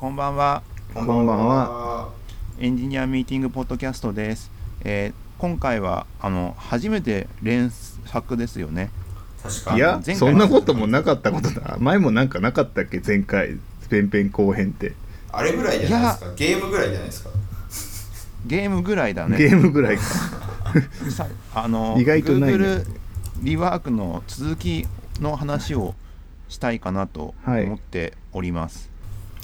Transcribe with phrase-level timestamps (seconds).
[0.00, 0.62] こんばんは。
[0.94, 2.08] こんばんは。
[2.58, 4.50] エンジニアミーティングポッドキャストです。
[4.82, 8.88] えー今回はあの初めて連作ですよね。
[9.40, 11.76] い確かや前回、そんなこともなかったことだ。
[11.80, 13.02] 前もなんかなかったっけ？
[13.06, 13.58] 前回、
[13.90, 14.94] ペンペン後編って。
[15.32, 16.34] あれぐらいじゃないですか？
[16.34, 17.30] ゲームぐらいじゃないですか？
[18.46, 19.36] ゲームぐらいだね。
[19.36, 20.02] ゲームぐらいか。
[21.10, 22.86] さあの意外とないね Google
[23.42, 24.86] リワークの続き
[25.20, 25.94] の話を
[26.48, 28.78] したいかなとはい思っております。
[28.78, 28.90] はい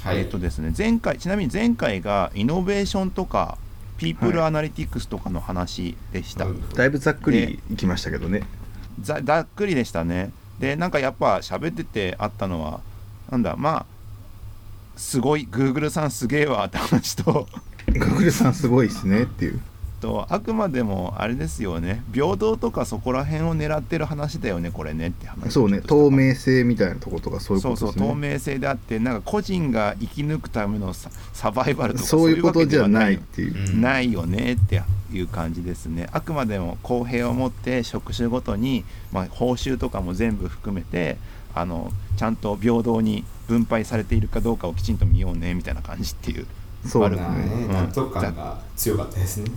[0.04, 3.58] えっとですね、前回ちなみに前回がイノベーションとか
[3.98, 6.44] ピープルはいアナリティクスとかの話でした。
[6.44, 8.42] うんだいぶざっくりいきましたけどね。
[9.00, 12.80] ざざっくりでしたねでなんかやっぱ喋っててあったのは
[13.30, 13.86] なんだまあ
[14.96, 17.46] すごい Google さんすげえわって話と
[17.88, 19.60] グーグルさんすごいですねっていう。
[20.00, 22.02] とあくまでもあれですよね。
[22.12, 25.52] 平等とかそこら辺を狙ってる話だよねこれねって話。
[25.52, 28.14] そうね、透明性みたいなとことかそういうそうそうことですね。
[28.14, 33.72] 透明性であってなんか個人が生き抜くためのササバイバルとかそういうことじゃないっよていう。
[33.72, 36.08] うんないよねっていう感じですね。
[36.12, 41.18] あくまでも公平を持って職種ごとに、まあ、報酬とかも全部含めて
[41.54, 46.46] あのちゃんと平等に分配されているかどうかをきちんと見ようねみたいな感じっていう
[46.86, 47.44] そう悪くまあね。
[47.44, 47.72] うん。
[47.72, 49.50] 納得感が強かったですね。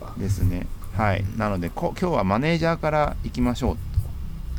[0.00, 0.14] やっぱ。
[0.18, 0.66] ですね。
[0.96, 1.24] はい。
[1.36, 3.76] なのでこ今日はマネージャーからいきましょう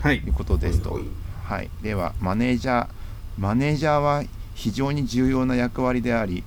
[0.02, 0.22] はい。
[0.22, 0.34] という。
[0.34, 0.92] ことですと。
[0.92, 1.04] ほい
[1.44, 2.88] はい、ではマネージャー
[3.38, 4.24] マネージャーは
[4.56, 6.44] 非常に重要な役割であり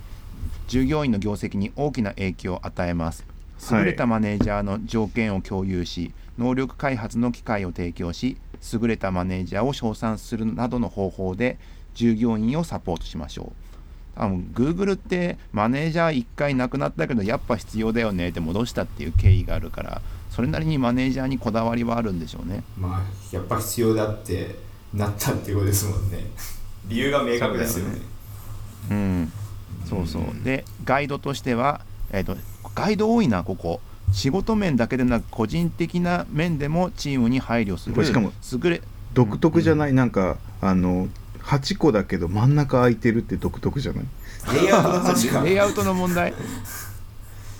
[0.67, 3.21] 従業員の業績に大きな影響を与えます。
[3.21, 3.29] はい
[3.71, 8.37] 優れたマネージャーの条件を共有し能力開発の機会を提供し
[8.73, 11.57] 優れたマネージャーを称賛するなどの方法で
[11.93, 13.68] 従業員をサポートしましょう
[14.15, 22.63] 多分 Google ってマネージャー1回亡くなったけどやっぱ必要だよねって戻したっていう経緯があるからそれなりにマネージャーにこだわりはあるんでしょうね。
[22.77, 24.55] まあやっぱ必要だって
[24.93, 26.25] なったっていうことですもんね。
[26.87, 27.97] 理由が明確ですよね。
[28.91, 29.31] うん、
[29.87, 30.21] そうそう。
[30.23, 32.37] うんでガイドとしては、えー、と
[32.75, 33.81] ガイド多いなここ。
[34.11, 37.95] 仕事面だけでなく個人的な面でもチームに配慮する。
[37.95, 38.81] これしかも優れ
[39.13, 41.07] 独特じゃない、なんか、あの、
[41.49, 44.05] 8個だけど真ん中空いてるって独特じゃない？
[44.53, 46.33] レイアウトのレイアウトの問題。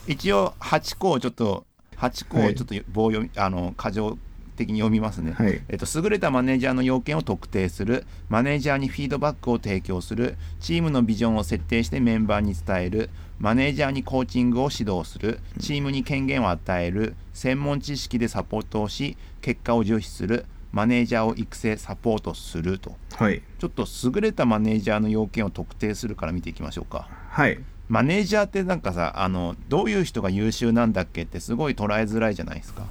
[0.07, 1.65] 一応8個をちょっと
[1.97, 4.17] 8個をちょっと棒読み、あの過剰
[4.55, 5.61] 的に読みますね、はい。
[5.69, 23.41] えっと、優れたマネージャーの要件を特定するマネージャーにフィードバックを提供するチームのビジョンを設定してメンバーに伝えるマネージャーにコーチングを指導するチームに権限を与える専門知識でサポートをし結果を重視するマネージャーを育成サポートするとはい。
[23.57, 27.59] ちょっと優れたマネージャーの要件を特定するから見ていきましょうかはい。
[27.87, 32.83] マネージャーってなんかさあのどういう人が優秀なんだっけってすごい捉えづらいじゃないですか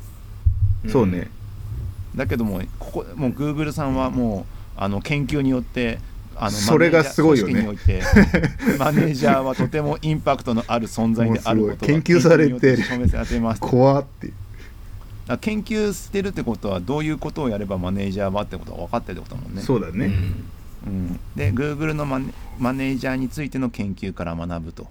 [0.89, 1.31] そうね。
[2.17, 4.47] だけどもここもう Google さんはも
[4.77, 5.99] うあの研究によって
[6.35, 14.33] あのそれがすごいよねマネージャー組織において マネージャーはとてもインパクトのある存在であることが 研究されて証明されています怖って。
[15.33, 19.63] ら研究してるってことはどういうことをやればマネージャーはってことが分かってるってことだもんね。
[19.63, 20.11] そうだね。
[20.87, 24.87] うん、で Google のマネマネージャーについての研究から学ぶと。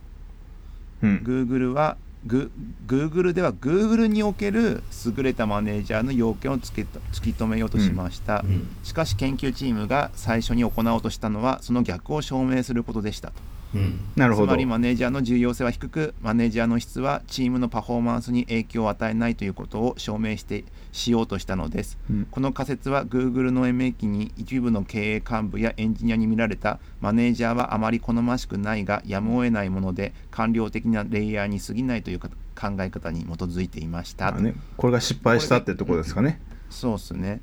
[1.01, 1.17] うん。
[1.25, 2.51] Google はグ
[2.87, 8.67] Google では Google における優れたマネージャーの要件を突き突き止めようとしました、うん。
[8.83, 13.33] しかし研究チームが最初に行おうとしたのはその逆を証明することでしたと
[13.73, 13.99] うん。
[14.15, 14.47] なるほど。
[14.47, 14.65] つまり。
[14.65, 21.97] マネージャーの重要性は低くマネージャーの質はチームのパフォーマンスに影響を与えないということを証明してしようとしたのです。
[22.09, 22.27] うん。
[22.29, 34.29] この仮説は Google の延命期に一部の経営幹部やエンジニアに見られたマネージャーはあまり好ましくないがやむを得ないもので官僚的なレイヤーに過ぎないというか考え方に基づいていました。
[34.29, 36.41] あね、これが失敗したってところですかね。
[36.69, 37.41] そうっすね。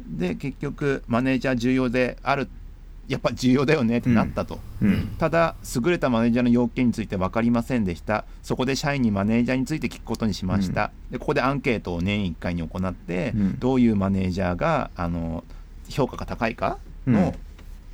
[0.00, 2.48] で結局マネージャー重要である
[3.12, 5.14] やっぱ重要だよねってなったと、うん。
[5.18, 8.24] ただ優れたマネージャーの要件について分かりませんでした。
[8.42, 13.58] そこで社員にマネージャーについて聞くことにしました、でここでアンケートを年1回に行って、うん。
[13.58, 15.44] どういうマネージャーがあの
[15.90, 16.78] 評価が高いか？
[17.06, 17.28] の、うん。
[17.28, 17.34] っ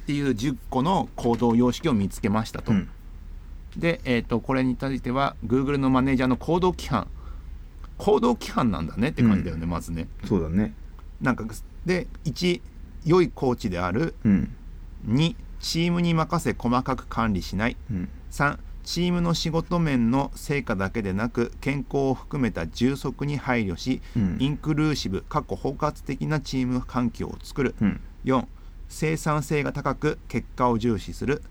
[0.07, 2.89] ていう10個の行動様式を見つけましたと、うん。
[3.77, 7.09] で、えー、とこれについては Google のマネージャーの行動規範。
[7.97, 10.07] 行動規範なんだねって感じだよね、まずね。
[10.29, 10.75] そうだね。
[11.21, 11.45] なんか
[11.85, 12.61] で1
[13.05, 14.55] 良いコーチであるうん。
[15.07, 17.77] 2チームに任せ細かく管理しない。
[17.91, 18.09] うん。
[18.31, 24.37] 3チームの仕事面の成果だけでなく健康を含めた充足に配慮し、うん。
[24.41, 28.01] インクルーシブ過去包括的なチーム環境を作る、うん。
[28.25, 28.47] 4
[28.89, 31.43] 生産性が高く結果を重視する。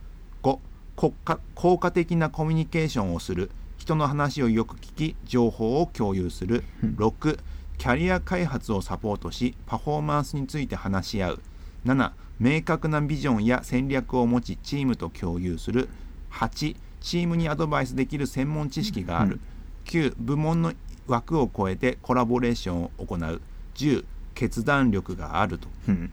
[0.43, 0.59] 5
[0.95, 3.51] 国家効果的なコミュニケーションをする。
[3.77, 6.63] 人の話をよく聞き情報を共有する。
[6.83, 6.95] うん。
[6.95, 7.39] 6
[7.77, 11.41] キャリア開発をサポートしパフォーマンスについて話し合う。
[11.85, 15.89] 7明確なビジョンや戦略を持ちチームと共有する。
[16.31, 19.39] 8チームにアドバイスできる専門知識がある、
[19.85, 20.73] 9部門の
[21.07, 23.41] 枠を超えてコラボレーションを行う。
[23.75, 24.05] 10
[24.35, 25.67] 決断力があると。
[25.87, 26.11] うん。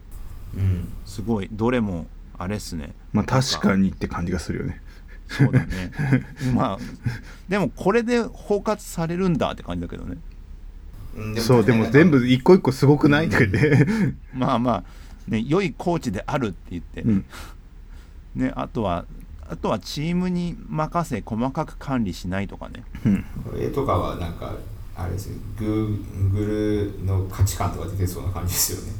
[0.57, 0.89] うん。
[1.05, 1.49] すごい。
[1.53, 2.07] どれも
[2.39, 2.93] あれっすね。
[3.13, 4.81] まあ確かにって感じがするよね。
[5.29, 5.91] そうだね。
[6.55, 6.79] まあ
[7.49, 10.17] でもこれで包括されるんだって感じだけどね。
[11.17, 13.29] うんそうでも全部一個一個すごくない？
[13.29, 13.87] とか言って、
[14.35, 14.85] まあまあ
[15.29, 17.25] ね良いコーチであるって言って、うん、
[18.35, 19.05] ねあとは
[19.49, 22.83] あとはチームに任せ細かく管理しないとかね。
[23.05, 23.25] うん。
[23.57, 24.55] 絵とかはなんか
[24.97, 25.37] あれですよ。
[25.59, 28.93] グーグルの価値観とか出てそうな感じですよね。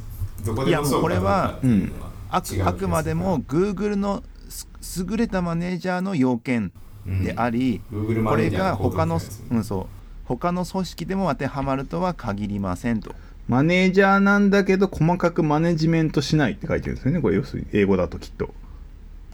[0.45, 2.69] どこでもそうかどうかっていうのはう気がする。
[2.69, 6.73] あくまでも Google のす優れたマネージャーの要件
[7.07, 9.21] であり、うん Google これマネージャーが他の、
[9.51, 9.87] うん、そう。
[10.27, 13.15] 他の組織でも当てはまるとは限りませんと。
[13.49, 17.21] マネージャーなんだけど細かくマネジメントしないって書いてるんですよね。
[17.21, 18.55] これ要するに英語だときっと、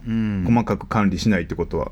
[0.07, 1.91] うん、細かく管理しないってことは。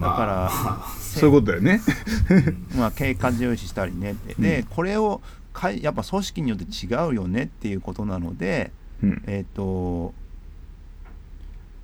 [0.00, 1.80] だから、 そういうことだよね。
[2.76, 4.12] まあ、経過重視したりね。
[4.12, 5.20] って、でこれを
[5.52, 8.70] かいやっぱ組織によって違うよねっていうことなので、
[9.02, 9.22] うん。
[9.26, 10.14] えっ、と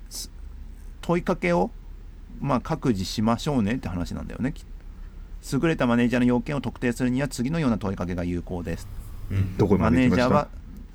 [0.09, 0.31] す
[1.01, 1.71] 問いかけを、
[2.39, 4.65] まあ、各自しましょうねって話なんだよねき
[5.53, 8.87] 優れたマネージャーの要件を特定するには次のような問いかけが有効です
[9.31, 9.57] うん。
[9.57, 10.29] どこまマで行きました？
[10.29, 10.47] ネージャーは、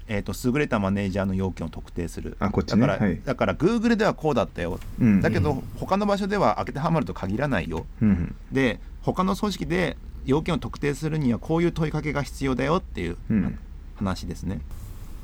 [0.09, 2.37] えー、と優れたマネージャーの要件を特定する。
[2.41, 3.21] あこっちだから、ねはい。
[3.25, 7.87] だから Google ではこうだったよ、うんだけど、うん他の場所では当てはまると限らないよ。
[8.01, 13.59] うんで他の組織で要件を特定するにはこういう問いかけが必要だよっていううん。
[13.97, 14.61] 話ですね。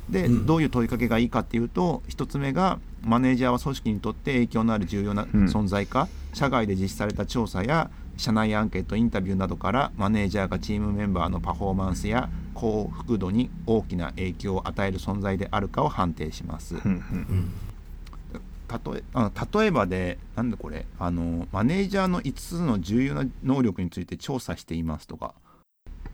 [0.09, 0.45] で、うん。
[0.45, 5.45] どういう問いかけがいいかっていうと1つ目がマネージャーは組織にとって影響のある重要なうん。
[5.45, 12.29] 存在か、社外で実施された調査や社内アンケートインタビューなどからマネージャーがチームメンバーのパフォーマンスや
[12.59, 16.75] 幸福度に大きな影響を与える存在であるかを判定します。
[16.75, 16.81] 例
[18.97, 25.33] えあ例えばでなんでこれあのマネージャーの5つの重要な能力について調査していますとか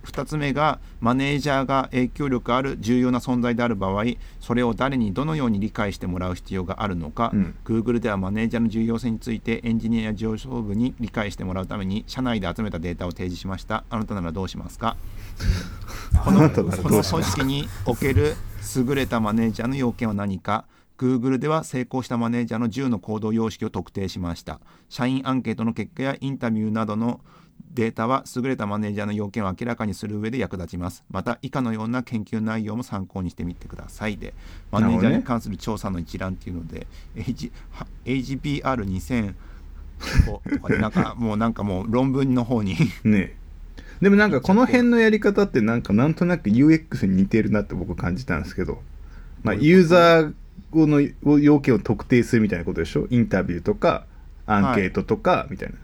[0.06, 4.04] 2つ目がマネージャーが影響力ある重要な存在である場合
[4.40, 7.56] それを誰にどのように理解してもらう必要があるのか、うん。
[7.66, 13.84] Google ではマネージャーの重要性についてエンジニアや上層部に理解してもらうために社内で集めたデータを提示しました。
[13.90, 14.96] あなたならどうしますか？
[16.24, 18.36] このこの組織における
[18.76, 20.66] 優れたマネージャーの要件は何か
[20.98, 24.62] ？Google では成功したマネージャーの10の行動様式を特定しました。
[24.88, 27.20] 社員アンケートの結果やインタビューなどの
[27.76, 31.04] データは優れたマネージャーの要件を明らかにする上で役立ちます。
[31.12, 34.18] また以下のような研究内容も参考にしてみてください。
[34.18, 34.34] で
[34.72, 36.88] マネージャーに関する調査の一覧っていうので、
[37.72, 39.34] は HBR2000
[40.26, 43.36] とかでなんかもうなんかもう論文の方にね。
[44.02, 48.82] でもなんかこの辺のやり方ってなんかなんとなく UX に似てるなって僕感じたんですけど、
[49.44, 50.34] まあ、ユーザー
[50.74, 53.08] の要件を特定するみたいなことでしょ？
[53.10, 54.06] インタビューとか
[54.46, 55.76] アンケートとかみたいな、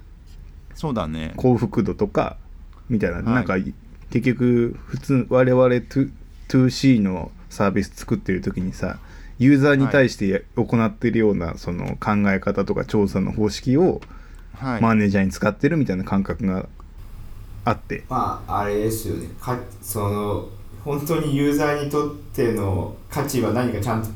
[0.76, 1.34] そうだね。
[1.38, 2.38] 幸福度とか
[2.90, 3.26] みたいな、はい。
[3.26, 3.56] なんか
[4.10, 6.12] 結局普通我々 2-
[6.50, 8.98] 2C のサービス作ってる時にさ
[9.40, 14.02] ユーザーに対してや行ってるようなその考え方とか調査の方式を
[14.62, 16.68] はい、マネージャーに使ってるみたいな感覚が
[17.66, 19.28] あって、まああれですよね。
[19.40, 20.50] かその
[20.86, 24.10] 本当にユーザーにとっての価値は何かちゃんと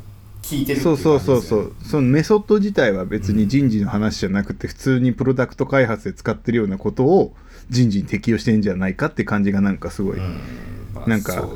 [0.46, 1.76] 聞いてるそいううそうそうそう。
[1.84, 7.34] そのメソッド自体は別に人事の話じゃなくて普通にプロダクト開発で使ってるようなことを
[7.72, 10.40] 人事に適用してんじゃないかって感じがなんかすごい、うん。
[10.94, 11.48] まあなんか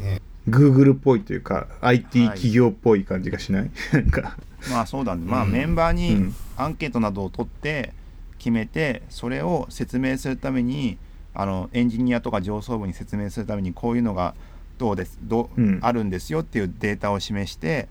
[0.00, 0.22] ね。
[0.48, 2.28] Google っぽいというか IT はい。
[2.30, 4.38] 企業っぽい感じがしない、 なんか。
[4.70, 5.52] まあそうだね、まあうん。
[5.52, 6.34] メンバーうにん。
[6.56, 7.92] アンケートなどを取って
[8.38, 10.96] 決めてそれを説明するために
[11.34, 14.34] あのエンジニアとか上層部に説明するためにこういうのが
[14.78, 15.78] どうですどう、うん。
[15.82, 17.88] あるんですよっていうデータを示して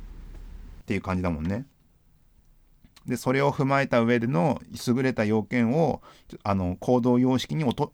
[0.87, 1.65] っていう感じだもんね。
[3.05, 6.01] でそれを踏まえた上での優れた要件を
[6.43, 7.91] あの行動様式におと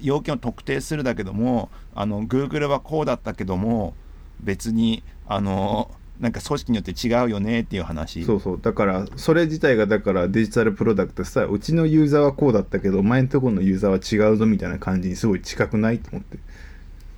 [0.00, 3.94] 要件を特定するだけどもあの Google はこうだったけども
[4.40, 8.24] 別にあのなんか組織によって違うよねっていう話。
[8.24, 8.60] そうそう。
[8.60, 16.38] だからそれ自体がだからデジタルプロダクトさうちのユーザーはこうだったけどお前んところのユーザーは違うぞみたいな感じにすごい近くないと思って、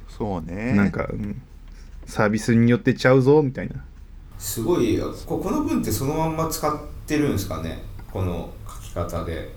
[0.08, 0.72] そうね。
[0.72, 1.40] なんか、うん。
[2.06, 3.84] サービスによってちゃうぞみたいな
[4.38, 7.82] すごいここの文ってそのまんま使ってるんですかね？
[8.12, 9.54] この書き方で。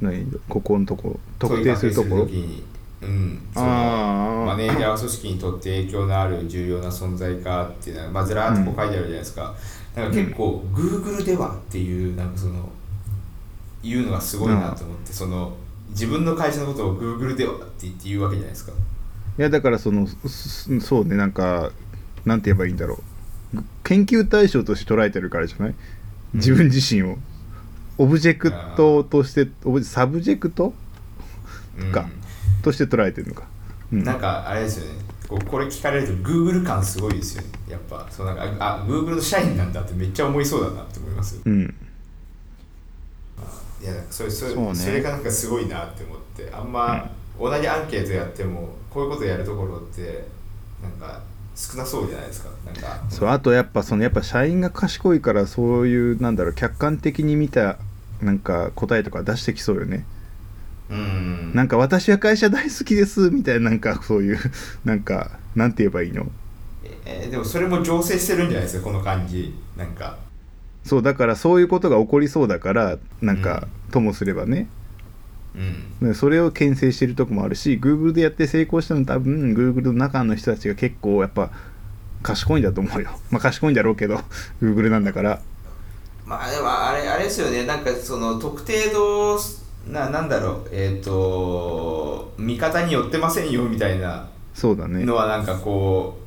[0.00, 0.26] 何？
[0.48, 2.08] ここのとこ特定するとこ？
[2.16, 3.48] ろうん。
[3.54, 9.54] そのあマネージャーは組織にとって影響のある重要な存在かっていうのが、まあ、ずらーっとこう書いてあるじゃないですか、
[9.94, 12.68] だから結構 Google ではっていうなんかその
[13.82, 15.56] 言うのがすごいなと思って、その
[15.90, 18.72] 自分の会社のことを Google ではって言って言うわけじゃないですか。
[19.38, 21.70] いやだからそのすそうねなんか
[22.26, 23.02] なんて言えばいいんだろう
[23.84, 25.74] 研究対象として捉えてるからじゃない？
[26.34, 27.18] 自分自身を。
[27.98, 30.72] オブジェクトとしてオブサブジェクト？
[31.78, 31.92] うん。
[31.92, 32.08] か
[32.62, 33.44] として捉えてるのか、
[33.92, 35.00] うん、なんかあれですよね。
[35.28, 37.48] こうこれ聞かれると Google 感すごいですよね。
[37.68, 38.06] やっぱ。
[38.10, 41.42] そうなんかあ Google の社員なんだってめっちゃ思いそうだなって思いますよ。
[41.46, 41.74] うん。
[43.82, 44.74] いやそれそれね。
[44.74, 46.50] それがなんかすごいなって思って。
[46.52, 50.24] あんま、同じアンケートやってもこういうことやるところって
[50.82, 51.22] なんか
[51.60, 52.50] 少なそうじゃないですか。
[52.64, 53.02] なんか。
[53.10, 57.76] そうあとやっぱそのやっぱ社員が賢いからそういうなんだろう客観的に見た
[58.22, 60.06] なんか答えとか出してきそうよね。
[60.90, 61.52] うん。
[61.54, 64.38] なんか私は会社大好きですみたいななんかそういう
[64.84, 66.26] なんかなんて言えばいいの？
[67.04, 69.54] えーでもそれも醸成してるんじゃないですかこの感じ。
[69.76, 70.16] なんか。
[70.82, 74.66] そうだからそういうことが起こりそうだからなんか、ともすればね
[75.54, 75.58] う
[76.04, 76.08] ん。
[76.08, 81.50] ねそれを牽制してるとこもあるし Google でやって成功したの多分 Google の中の人たちが結構やっぱ
[82.22, 83.10] 賢いんだと思うよ。
[83.30, 84.20] まあ賢いんだろうけど
[84.62, 85.40] Google なんだから。
[86.26, 87.66] まあでもあれあれですよね。
[87.66, 89.38] なんかその特定の
[89.90, 90.68] ななんだろう。
[90.70, 95.04] えっ、と見方によってませんよみたいなそうだね。
[95.04, 96.18] のはなんかこ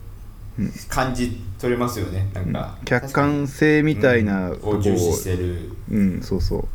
[0.58, 0.72] う、うん。
[0.90, 2.30] 感じ取れますよね。
[2.34, 4.56] なんか、客観性みたいなうん。
[4.58, 5.72] とこを重視してる。
[5.92, 6.22] うん。
[6.22, 6.68] そうそう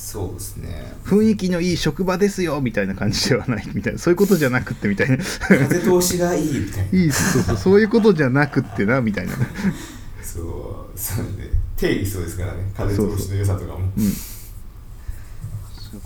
[0.00, 0.94] そうですね。
[1.04, 3.98] 雰囲気のいい職場ですよみたいな感じではないみたいな。
[3.98, 5.18] そういうことじゃなくってみたいな。
[5.18, 6.98] 風通しがいいみたいな。
[6.98, 9.34] いいそうそうそういうことじゃなくってなみたいな。
[10.22, 10.40] そ
[10.94, 12.72] うそうね定義そうですからね。
[12.74, 13.92] 風通しの良さとかも。
[13.96, 14.10] うん。
[14.10, 14.34] す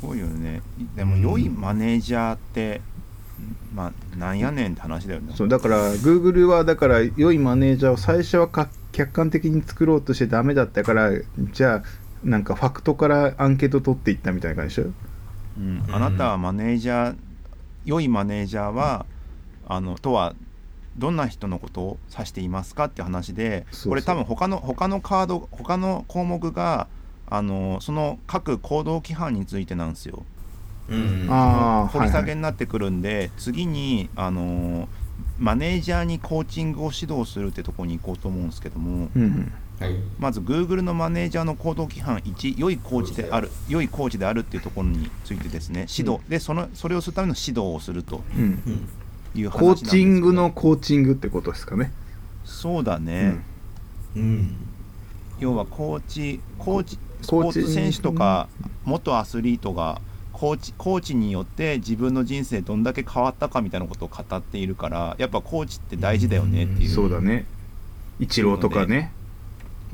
[0.03, 0.61] ごいよね。
[0.97, 2.81] でも良いマネージャーって
[3.73, 5.33] まあなんやねんって話だよね。
[5.37, 11.11] そうだから Google はだから良いマネージャーを最初はか客観的に作ろうとしてダメだったから
[11.53, 11.83] じゃあ
[12.25, 14.91] なんかファクトからアンケート取っていったみたいな感じでしょ？
[15.59, 17.17] うん、あなたはマネージャー
[17.85, 19.07] 良いマネージャーは
[19.69, 20.35] あのとは
[20.97, 23.91] どんな人のことを指していますかって話でそうそう。
[23.91, 26.89] これ多分他の他のカード他の項目が
[27.29, 30.25] あのその各行動規範についてなんですよ。
[30.89, 31.27] うん。
[31.31, 34.89] ああ掘り下げはいになってくるんで、次にあの
[35.39, 39.95] マネージャーにコーチングを指導するってところに行こうと思うんですけども、うんうんはい。
[40.19, 48.43] まず Google のマネージャーの行動規範1良いコーチである良いコーチであるっていうところについてですね指導、でそのそれをするための指導をするとうん。
[48.43, 48.89] うん。
[49.35, 49.91] いう話コーなんですけど。
[49.93, 51.93] チングのコーチングってことですかね。
[52.45, 53.43] そうだね、
[54.15, 54.55] うん。
[55.41, 58.49] 要はコーチコーチスポーツ選手とか
[58.85, 60.01] 元アスリートが
[60.33, 67.47] コーチコーチによって自分の人生どんだけ変わったかみたいなことを語っているからやっぱコーチって大事だよねっていう、そうだね。
[68.21, 69.13] イチローとかね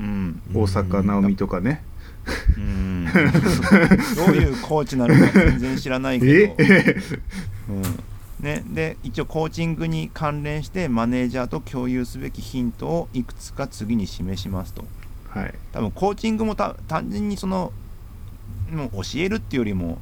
[0.01, 0.41] うん。
[0.53, 1.83] 大坂なおみとかね。
[2.55, 6.97] うん、どういうコーチなのか全然知らないけど、え？
[7.69, 7.81] うん。
[8.45, 14.83] ね、で一応コーチングに関連してマネージャーと共有すべきヒントをいくつか次に示しますと。
[15.29, 15.53] はい。
[15.71, 17.71] 多分コーチングもた単純にその
[18.71, 19.99] もう教えるっていうよりも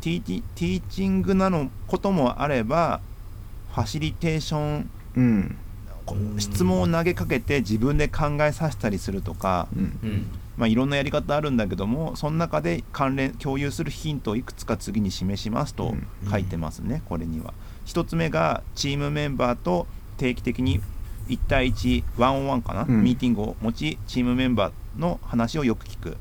[0.00, 3.00] ティーティティーチングなのこともあれば
[3.74, 5.48] ファシリテーションうん。
[5.50, 5.67] こ
[6.38, 9.98] 質問を投げかけて自分で考えさせたりするとか、うん。
[10.02, 10.26] うん
[10.58, 16.30] まあ、いろんなやり方あるんだけどもその中で関連共有するヒントをいくつか次に示しますとうん。
[16.30, 17.54] 書いてますね、これには。
[17.84, 19.86] 一つ目がチームメンバーと
[20.16, 20.80] 定期的に
[21.28, 23.04] 1対1ワンオンワンかな、うん。
[23.04, 26.16] ミーティングを持ちチームメンバーの話をよく聞く。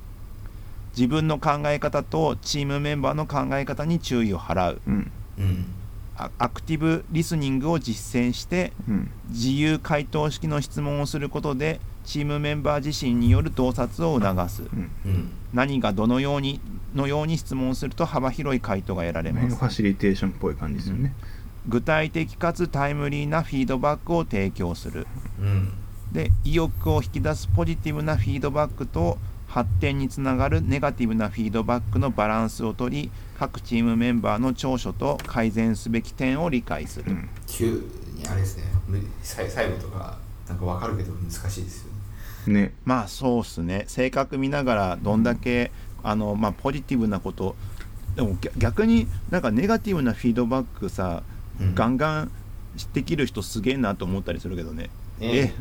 [0.96, 4.82] 自分の考え方とチームメンバーの考え方に注意を払う。
[4.88, 5.12] うん。
[5.40, 5.66] うん。
[5.66, 5.77] あ
[6.18, 9.12] アクティブリスニングを実践してうん。
[9.30, 14.64] 自由回答式の質問をすることでチームメンバー自身による洞察を促す。
[14.64, 14.92] うん。
[15.06, 15.32] うん。
[15.54, 16.60] 何がどのように
[16.96, 19.56] のように質問すると幅広い回答が得られます。
[19.56, 21.14] ファシリテーションっぽい感じですよね。
[21.68, 25.06] 具体的かつタイムリーなフィードバックを提供する。
[25.40, 25.74] うん。
[26.12, 29.18] で意欲を引き出すポジティブなフィードバックと
[29.58, 33.10] 発展につながるネガティブなフィードバックのバランスをとり
[33.40, 37.30] 各チームメンバーの長所と改善すべき点を理解する、うん。
[37.48, 37.66] 急
[38.14, 38.66] にあれですね。
[38.88, 41.92] む最最後とかなんかわかるけど難しいですよ
[42.46, 42.62] ね。
[42.62, 42.74] ね。
[42.86, 43.86] まあそうっすね。
[43.88, 45.72] 性格見ながらどんだけ
[46.04, 47.56] あの、まあ、ポジティブなこと
[48.16, 51.24] でも逆逆になんかネガティブなフィードバックさ、
[51.60, 51.74] うん。
[51.74, 52.32] ガンガン
[52.94, 54.92] できる人すげえなと思ったりするけどね。
[55.20, 55.52] え。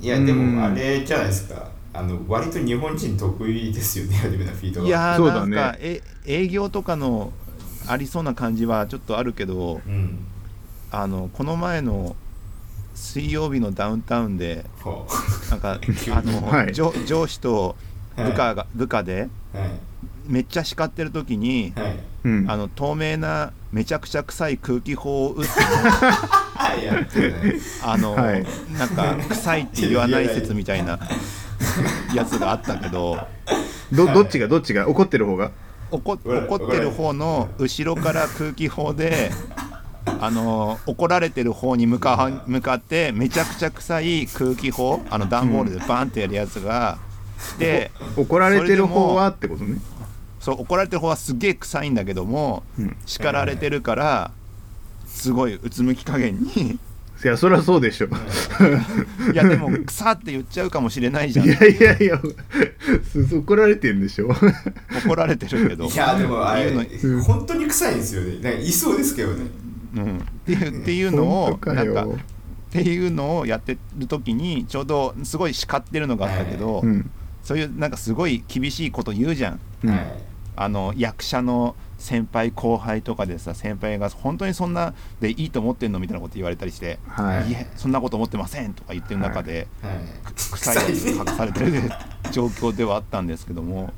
[0.00, 0.24] いやうん。
[0.24, 5.56] でもあれじゃないですかあの割と日本人得意ですよねネガティブなフィードバックいやー、そうだね。
[5.56, 7.32] なんかえ営業とかの
[7.86, 10.26] ありそうな感じはちょっとあるけどうん。
[10.90, 12.14] あのこの前の
[12.94, 15.06] 水曜日のダウンタウンでほ
[15.50, 15.80] なんか
[16.12, 16.74] あの、はい。
[16.74, 17.76] 上上司と
[18.16, 19.70] 部下が、部下でうはい。
[20.26, 25.46] めっちゃ叱ってる時に、あの透明なめちゃくちゃ臭い空気砲を撃 っ
[27.12, 27.34] て
[27.82, 28.46] あの、はい。
[28.78, 30.98] なんか臭いって言わない説みたいな
[32.14, 33.18] やつがあったけど。
[33.92, 35.50] どどっちがどっちが怒ってる方が？
[35.90, 39.30] 怒俺怒ってる方の後ろから空気砲で
[40.20, 46.98] あの怒られてる方に向か向かってめちゃくちゃ臭い空気砲あの段ボールでバンってやるやつが
[47.54, 49.78] 来て、怒られてる方はってことね。
[50.40, 52.96] そう怒られてる方はすげえ臭いんだけども、うん。
[53.06, 54.30] 叱られてるから
[55.06, 56.78] すごいうつむき加減に
[57.24, 58.08] いやそりゃそうでしょ。
[59.32, 61.46] いやでも臭って言っちゃうかもしれないじゃん。
[61.46, 62.20] いやいやいや
[63.02, 64.28] す怒られてんでしょ。
[65.06, 65.86] 怒られてるけど。
[65.86, 68.34] いやでもあれ言うの本当に臭いんですよね。
[68.42, 69.46] なんかいそうですけどね。
[69.96, 72.08] うん、っていうっていうの本をなんかっ
[72.70, 77.10] ていうのをやってる時にちょうどすごい叱ってるのがあったけど、うん。
[77.42, 79.52] そういうなんかすごい厳しいこと言うじゃ
[79.84, 79.88] ん。
[79.88, 80.24] はい。
[80.56, 84.92] あの役者の先輩後輩とかでさ先輩が本当にそんな
[85.22, 87.50] でいいと思ってんのみたいなこと言われたりして「はい。
[87.50, 89.94] いえそんなこと思ってません」とか言ってる中で、はい。
[90.34, 91.72] 臭いやつ隠されてる
[92.30, 93.92] 状況ではあったんですけどもはい。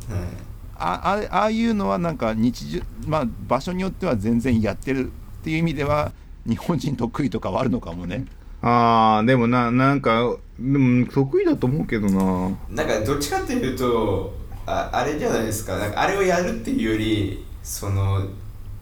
[0.79, 6.13] ああああいうのはなんか日常まあ場所によっては全然やってるっていう意味では
[6.47, 8.25] 日本人得意とかはあるのかもね。
[8.63, 12.57] ああでもななんかでも得意だと思うけどな。
[12.71, 14.33] なんかどっちかっていうと
[14.65, 15.77] ああれじゃないですか。
[15.77, 18.23] なんかあれをやるっていうよりその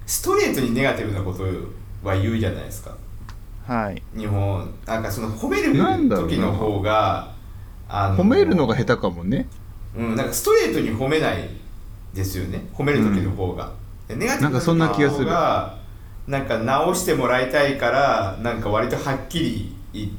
[0.05, 1.43] ストレートにネガティブなこと
[2.07, 2.95] は言うじゃないですか。
[3.67, 4.03] はい。
[4.15, 4.71] 日本。
[4.85, 7.33] なんかその褒める時の方が
[7.89, 9.49] あの褒めるのが下手かもね。
[9.97, 11.49] うん、なんかストレートに褒めない
[12.13, 12.67] ですよね。
[12.75, 13.73] 褒める時の方が、
[14.07, 15.25] でネガティブなんかそんな気がする。
[15.25, 15.79] 時の方が
[16.27, 20.11] なんか直してもらいたいからなんか割とはっきり言っ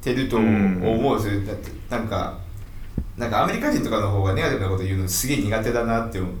[0.00, 2.38] てると思うんですよ、だってなんか
[3.16, 6.32] なんかアメリカ人とかの方がネガティブなこと言うのすげえ苦手だなって思う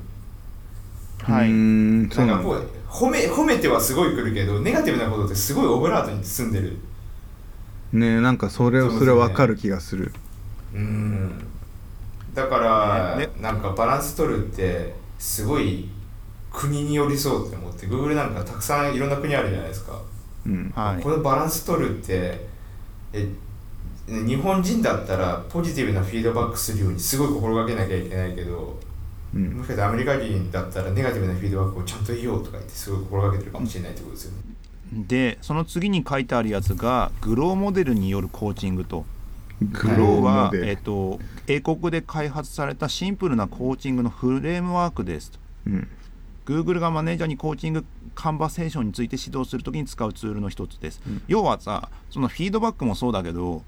[1.22, 1.50] はい。
[1.50, 6.76] んそうななんんだかこう褒め褒めてはすごい来るけどネガティブなことってすごいオブラートに包んでる。
[7.92, 8.98] ねなんかそれそうですね。
[9.00, 10.12] それは分かる気がする。
[10.74, 11.32] うん。
[12.34, 13.32] だから、ねね。
[13.40, 15.88] なんかバランス取るってすごい
[16.52, 20.00] 国によりそうって思って Google なんかたくさんいろんな国あるじゃないですか、
[20.46, 20.72] うん。
[20.74, 21.02] はい。
[21.02, 22.46] このバランス取るって
[23.12, 23.28] え
[24.08, 28.78] 日本人だったらポジティブなフィードバックするようにすごい心がけなきゃいけないけど
[29.34, 29.52] うん。
[29.58, 34.38] もしかしてアメリカ人だったらネガティブなフィードバックをちゃんと言おうとか言ってすごい心がけてるかもしれないってことですよね。
[34.92, 39.04] でその次に書いてあるやつがグローモデルによるコーチングと。
[39.60, 45.38] グローグローはモ、デルえっと英国で開発されたシンプルなコーチングのフレームワークですと。
[45.66, 45.88] うん。
[46.46, 47.84] Google がマネージャーにコーチング
[48.16, 51.22] カンバセーションについて指導するときに使うツールの一つです、うん。
[51.28, 53.62] 要はさそのフィードバックもそうだけど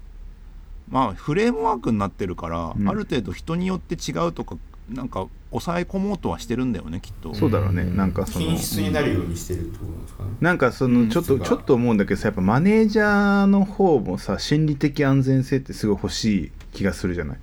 [0.89, 2.89] まあフレームワークになってるから、うん。
[2.89, 4.57] ある程度人によって違うとか
[4.89, 7.33] なんか抑え込もうとはしてるんだよねきっと。
[7.33, 7.85] そうだろうね。
[7.85, 10.29] なんかその品質になるようにしてるってことなんですかね。
[10.41, 17.37] なんかそのちょっと、うんちょっと思うんだけどさやっぱマネージャーの方もさ心理的安全性ってすごい欲しい気がするじゃない？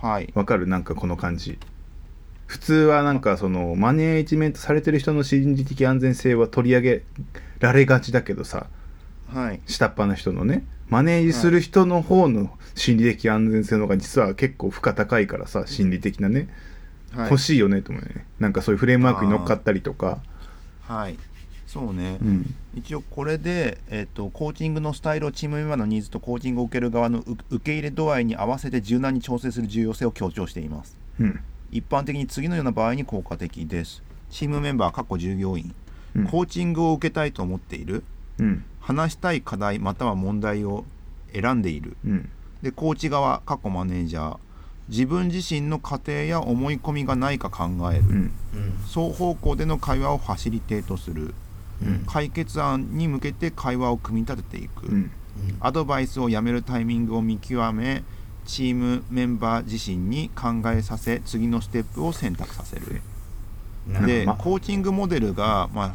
[0.00, 0.30] はい。
[0.34, 0.66] わかる？
[0.66, 1.58] なんかこの感じ。
[2.46, 7.02] 普通はなんかそのマネージメントされてる人の心理的安全性は取り上げ
[7.60, 8.66] られがちだけどさ
[9.32, 9.60] はい。
[9.66, 10.66] 下っ端の人のね。
[10.88, 16.48] マネージする人の方の心理的安全性の方が実は結構負荷高いからさ心理的なね、
[17.14, 17.30] はい。
[17.30, 18.26] 欲しいよねと思うよね。
[18.38, 20.18] なんかそういうフレームワークに乗っかったりとか。
[20.82, 21.18] はい。
[21.66, 22.54] そうね、うん。
[22.74, 30.98] 一応これで、えっとコーチングのスタイルをチームメンバーのニーズとコーチングを受ける側のう受け入れ度合いに合わせて柔軟に調整する重要性を強調しています。
[31.18, 31.40] うん。
[31.70, 34.02] 一般的に次のような場合に効果的です。
[34.30, 35.74] チームメンバー過去従業員、
[36.14, 36.26] うん。
[36.26, 38.04] コーチングを受けたいと思っている。
[38.38, 38.64] うん。
[38.80, 40.84] 話したい課題または問題を
[41.32, 41.96] 選んでいる。
[42.04, 42.28] うん。
[42.62, 44.38] でコーチ側過去マネージャー
[44.92, 48.14] 自分自身の過程や思い込みがないか考える、うん。
[48.14, 48.32] うん
[48.86, 51.34] 双方向での会話をファシリテートする。
[51.82, 52.04] うん。
[52.06, 55.10] 解決案に向けて会話を組み立てていく、うん。
[55.60, 58.04] アドバイスをやめるタイミングを見極め
[58.44, 62.86] チームメンバー自身に考えさせ次のステップを選択させる。
[62.86, 65.94] うんでまコーチングモデルが、まあ、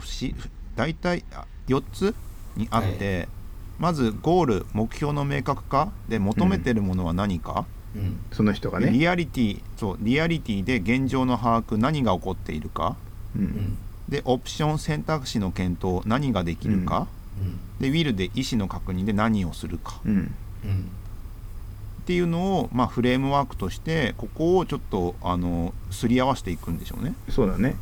[0.76, 2.16] 大体あ4つ
[2.58, 3.30] にあって、
[3.78, 5.92] まずゴール目標の明確化。
[6.10, 8.20] で求めてるものは何か、うん。
[8.32, 8.92] その人がね。
[8.92, 12.96] リアリティそうリアリティで現状の把握何が起こっているか。
[13.36, 13.46] ううん。
[13.46, 13.78] ん
[14.10, 17.08] でオプション選択肢の検討何ができるか、
[17.42, 17.60] うん。
[17.82, 20.00] でウィルで意思の確認で何をするか。
[20.06, 20.14] うん。
[20.14, 20.22] うん。
[20.22, 27.16] っていうのを、まあ、フレームワークとしてここをちょっとあのすり合わせていくんでしょうね。
[27.30, 27.76] そうだね。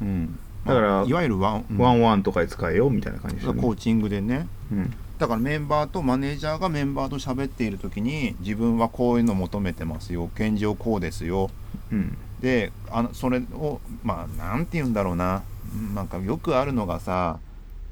[0.00, 1.78] うん、だからまあいわゆるワン、うん。
[1.78, 3.62] ワンワンとかで使えよみたいな感じでね。
[3.62, 4.48] コーチングでね。
[4.72, 11.48] うんだからメンバーとマネージャーがメンバーと喋っている時に自分はこういうの求めてますよ現状こうですよ。
[11.92, 12.18] うん。
[12.40, 15.44] であのそれをまあなんて言うんだろうな。
[15.76, 17.38] うんなんかよくあるのがさ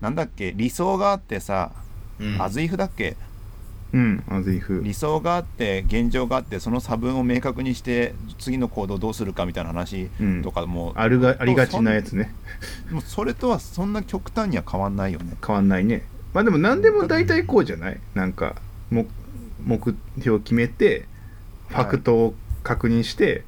[0.01, 1.71] なんだっけ理想があってさ、
[2.19, 2.43] うん。
[2.43, 3.17] アズイフだっけ？
[3.93, 4.83] うんアゼイフ。
[4.83, 10.43] 理想があって現状があってその差分を明確にして次の行動をどうするかみたいな話うん。
[10.43, 12.35] とかも、あるがありがちなやつね。
[12.91, 15.37] もうそれとはそんな極端には変わんないよね。
[15.47, 16.03] 変わんないね
[16.35, 18.01] まあでも何でも大体こうじゃない？
[18.15, 18.57] なんか
[18.91, 19.07] 目
[19.65, 19.79] 目
[20.19, 21.07] 標を決めて
[21.69, 23.45] ファクトを確認して、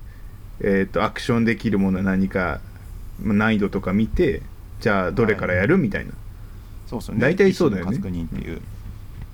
[0.60, 2.60] えー、とアクションできるものは何か
[3.22, 4.42] まあ難易度とか見て
[4.80, 5.78] じゃあどれからやる？
[5.78, 6.12] みたいな、
[6.88, 7.20] そうですよね。
[7.20, 7.96] 大体そうだよね。
[7.96, 8.60] 確認っていう、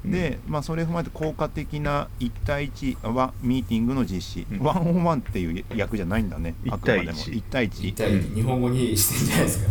[0.05, 0.13] うん。
[0.13, 4.59] で、まあ、それを踏まえて効果的な1対1はミーティングの実施、うん。
[4.61, 6.55] ワンオンワンっていう役じゃないんだね。
[6.65, 7.13] 一あくまでも。
[7.13, 7.31] 対一。
[7.31, 7.93] 1対1一。
[7.95, 9.71] 体日本語にしてんじゃないですか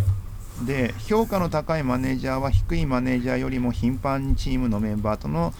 [0.65, 5.54] で評価の高いマネージャーは低いマネージャーよりも頻繁にチームのメンバーとの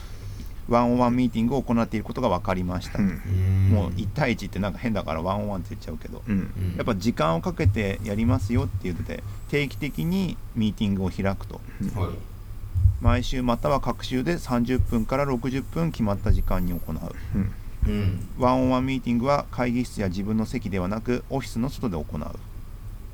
[0.70, 3.70] ワンオンワンミーティングを行っていることが分かりました、うん。
[3.72, 6.34] もう1対1ってなんか変だからワンオンワンって言っちゃうけど、うん。
[6.34, 6.76] うん。
[6.76, 11.62] やっぱ時間をかけてやりますよって言ってて定期的にミーティングを開くと。
[11.96, 12.10] はい。
[13.00, 17.16] 毎週または各週で30分から60分決まった時間に行う。
[17.36, 17.54] うん。
[17.88, 18.28] うん。
[18.38, 22.40] ワンオンワンミーティングは会議室や自分の席ではなくオフィスの外で行う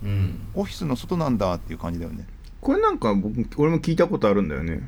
[0.04, 0.40] うん。
[0.54, 2.26] オフィスの外なんだっていう感じだよね。
[2.62, 4.88] これなんか僕俺も聞いたことあるんだよね。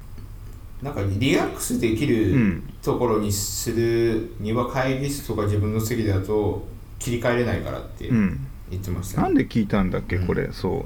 [0.81, 2.73] なんかリラックスできうるん。
[2.83, 6.65] ところにするには会議室とか自分の席だと
[6.99, 8.47] 切り替えれないからってうん。
[8.69, 9.23] 言ってましたね。
[9.23, 10.27] なんで聞いたんだっけうん。
[10.27, 10.85] これ、そ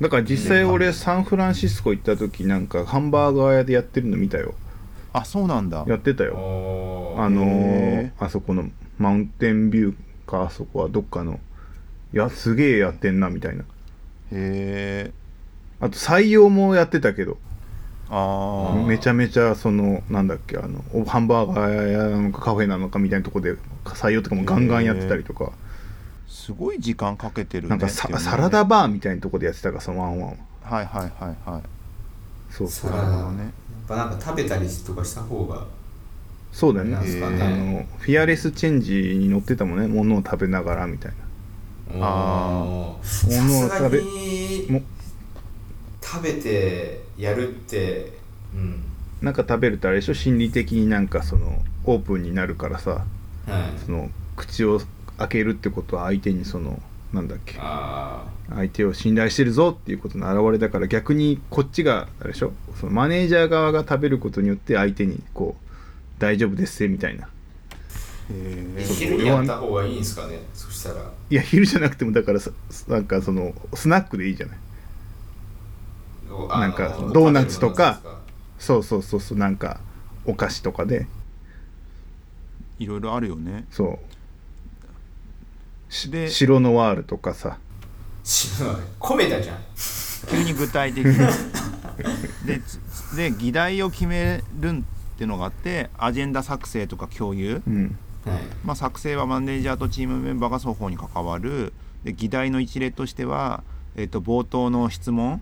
[0.00, 0.02] う。
[0.02, 4.54] だから実際俺サンフランシスコ行った時なんかハンバーガー屋でやってるの見たよ。
[5.12, 5.84] あそうなんだ。
[5.86, 7.20] やってたあよー。
[7.20, 11.38] あのーへあそこのマウンテンビューかあそこはどっかの
[12.12, 13.62] いやすげえやってんなみたいな。
[13.62, 13.64] へ
[14.32, 15.12] え
[15.80, 17.38] あと採用もやってたけど。
[18.12, 25.52] ああめちゃめちゃそのなんだっけあのおハンバーガー屋なのかカフェなのかみたいなとこで採用とかもガンガンやってたりとか、
[26.26, 30.30] すごい時間かけてるねなんかさっていうねサラダバーみたいなとこでやってたからそのワンワン。
[30.30, 30.36] は
[30.76, 31.62] はいはいはいはい。
[32.50, 32.68] そう。
[32.68, 33.52] サラダねやっ
[33.86, 35.64] ぱなんか食べたりとかした方が。
[36.50, 36.96] そうだよね。
[36.96, 37.84] あね。
[37.84, 39.86] のフィアレスチェンジに載ってたもんね。
[39.86, 41.16] 物を食べながらみたいな
[42.00, 43.06] あー。
[43.06, 44.82] さすが食べにも。
[46.02, 48.12] 食べてやるって
[48.54, 48.82] うん。
[49.22, 50.14] なんか食べるとあれでしょ？
[50.14, 53.04] 心理的になんかそのオープンになるからさは
[53.76, 53.78] い。
[53.84, 54.80] その口を
[55.18, 56.80] 開けるってことは相手にその
[57.12, 57.56] なんだっけ？
[57.60, 62.52] あ相手を信頼してるぞっていうことの表れだから逆にこっちがあれでしょ？
[62.80, 67.28] そのマネージャー側が食べることによって相手にこう大丈夫ですみたいな
[68.32, 70.40] えそう昼にやった方がいいんですかね？
[70.54, 71.10] そしたら。
[71.30, 72.50] いや昼じゃなくてもだからさ
[72.88, 74.58] なんかそのスナックでいいじゃない？
[76.60, 78.00] なんかドーナツとか
[78.58, 79.80] そうそうそうそうなんか
[80.24, 81.06] お菓子とかで。
[82.78, 83.66] いろいろあるよね。
[83.70, 83.98] そ
[85.88, 85.92] う。
[85.92, 87.58] しで白ノワールとかさ。
[88.22, 89.58] ですか知らない米だじゃん
[90.30, 91.12] 急に具体的に。
[92.46, 94.82] でつで議題を決めるっ
[95.18, 97.82] ていうのがあってアジェンダ作成とか共有、うん。
[97.84, 97.92] はい
[98.64, 101.72] まあ、作成はマネージャーとチームメンバーが双方に関わる。
[102.04, 103.62] で議題の一例としては、
[103.96, 105.40] えっと冒頭の質問。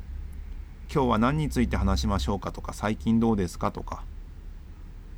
[0.92, 4.02] 今日は何について話しましょうかとか最近どうですかとか。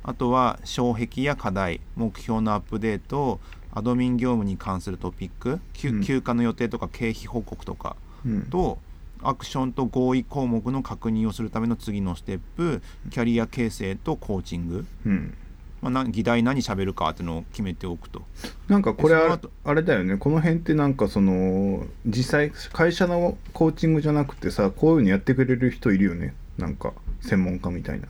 [0.03, 3.39] あとは障壁や課題目標のアップデート
[3.71, 7.95] アドミン業務に関するトピック休暇の予定とか経費報告とか
[8.25, 8.41] うん。
[8.43, 8.79] と
[9.23, 15.33] アクションと合意項目の確認をするための次のステップキャリア形成とコーチング、うん
[15.81, 18.21] まあ、な議題何喋るかっていうのを決めておくと。
[18.67, 20.17] なんかこれああれだよね。
[20.17, 26.35] この辺ってなんかその実際会社のコーチングじゃなくてさこういうのやってくれる人いるよね。
[26.57, 28.05] なんか専門家みたいな。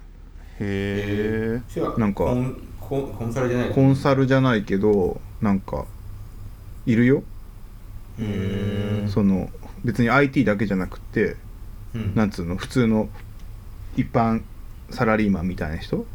[0.59, 1.61] へえ
[1.97, 3.69] なんかコンコンコンサルじゃない？
[3.71, 5.85] コンサルじゃないけどなんか
[6.85, 7.23] いるよ。
[9.07, 9.49] その
[9.85, 11.37] 別に IT だけじゃなくて
[11.95, 12.15] うん。
[12.15, 12.57] なんつうの？
[12.57, 13.07] 普通の
[13.95, 14.41] 一般
[14.89, 16.05] サラリーマンみたいな人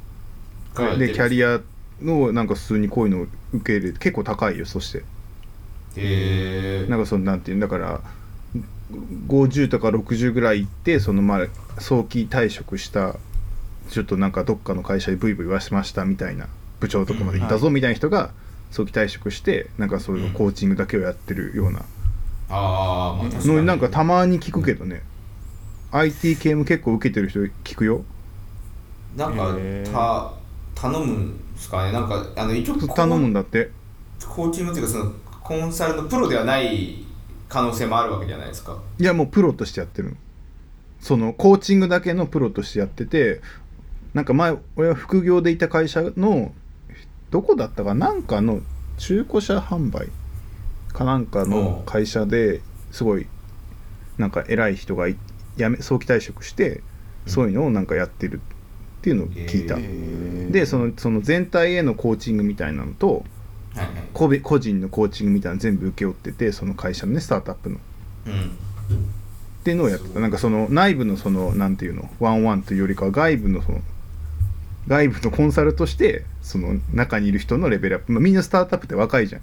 [0.99, 1.61] でキャリア
[2.03, 4.99] のなんか普通にこういうのを受け入れて結構高いよそして。
[5.97, 8.01] へえなんかそのなんていうんだから
[9.29, 11.47] 50とか60ぐらい行ってそのまあ
[11.81, 13.17] 早期退職した
[13.89, 16.49] ちょっとなんかどっかの会社でブイブイ言わしましたみたいな
[16.81, 18.31] 部長とかまで行ったぞみたいな人が
[18.71, 21.83] 早期退職してなんかそういうコーチングだけをやってるような。
[22.49, 25.03] のなんかたまに聞くけどね。
[25.91, 28.05] IT 系も結構受けてる人聞くよ。
[29.17, 29.57] なんか
[29.93, 30.33] た
[30.77, 31.93] 頼むんですかね？
[31.93, 33.71] なんかあの一応コ頼むんだって。
[34.29, 35.13] コーチングっていうかその
[35.43, 37.05] コンサルのプロではない
[37.49, 38.79] 可能性もあるわけじゃないですか。
[38.99, 40.17] いやもうプロとしてやってるの。
[41.01, 43.41] そのコーチングだけのプロとしてやってて
[44.15, 46.53] なんか前俺は副業でいた会社の
[47.31, 48.13] どこだったかな？
[48.13, 48.61] んかの
[48.99, 50.09] 中古車販売
[50.93, 52.63] かなんかの会社で
[52.93, 53.27] すごい
[54.19, 55.17] なんか偉い人がい
[55.57, 56.83] 辞め早期退職して
[57.27, 58.37] そういうのをなんかやってる。
[58.37, 58.56] って
[59.11, 60.51] いうのを聞いた、へー。
[60.51, 63.25] でそのその全体へのコーチングみたいなのと
[63.75, 63.95] はいはい。
[64.13, 67.77] 個別個人のコーチングみたいなの全部請け負っててその会社のねスタートアップの。
[67.77, 67.79] っ
[68.27, 68.57] うん
[69.67, 70.21] ていうのをやってた。
[70.21, 73.81] なんかその内部のそのなんていうのワンワンというよりかは外部のその
[74.87, 79.43] 外部のコンサルとしてその中にいる人のレベルアップ、まあ、みんなスタートアップって若いじゃん。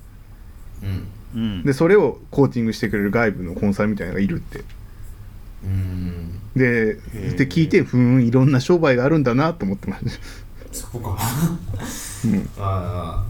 [0.83, 1.07] うん。
[1.35, 1.63] うん。
[1.63, 4.63] でそれをコーチングしてくれる外部のコンサルみたいなのがいるって。
[5.65, 7.35] うんでー。
[7.37, 10.11] で聞いてふーんいろんな商売があるんだなと思ってました。
[10.71, 11.17] そこか。
[12.25, 12.49] うん。
[12.57, 13.23] あ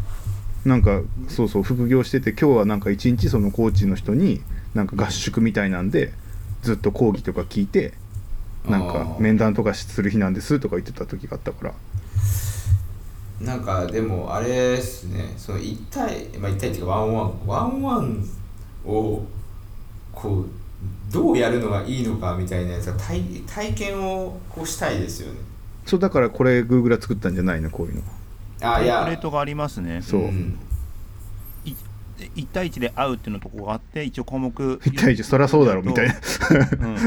[0.66, 4.42] なんかそうそう副業してて今日はなんか一日そのコーチの人に
[4.74, 6.14] なんか合宿みたいなんで
[6.62, 7.94] ずっと講義とか聞いて
[8.66, 11.72] なんか面談とかする日なんですとか言ってた時があったから。
[11.72, 15.34] あなんかでもあれですね。
[15.38, 18.30] その1対まあ1対っていうかワンワンワンワン
[18.86, 19.26] を
[20.14, 20.63] こう
[21.14, 25.40] どうやるのがいいのかみたいなやつは体体験をこうしたいですよね。
[25.86, 27.70] そうだからこれ Google は作ったんじゃないの？
[27.70, 28.02] こういうの。
[28.62, 29.04] あいや。
[29.04, 30.02] プレートがありますね。
[30.02, 30.22] そう。
[30.22, 30.60] うん。
[31.66, 36.14] 1対1で会うっていうのとこがあって一応項目一対一そりゃそうだろみたいな。
[36.14, 36.98] うん、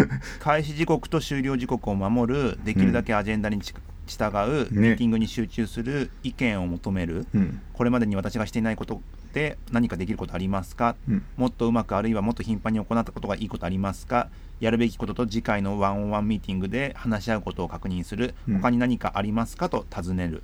[0.41, 3.73] 開始時刻と終了時刻を守るできるだけアジェンダにち
[4.07, 7.27] 従う、ミーティングに集中する意見を求める。
[7.35, 7.61] うん。
[7.73, 9.01] これまでに私がしていないこと
[9.37, 10.97] で何かできることありますか？
[11.07, 11.23] うん。
[11.37, 14.31] もっとうまくあるいはもっと頻繁に行ったことがいいことありますか？
[14.61, 18.35] やるべきことと次回のワンオンワンミーティングで話し合うことを確認する。
[18.49, 18.61] うん。
[18.61, 20.43] 他に何かありますかと尋ねる。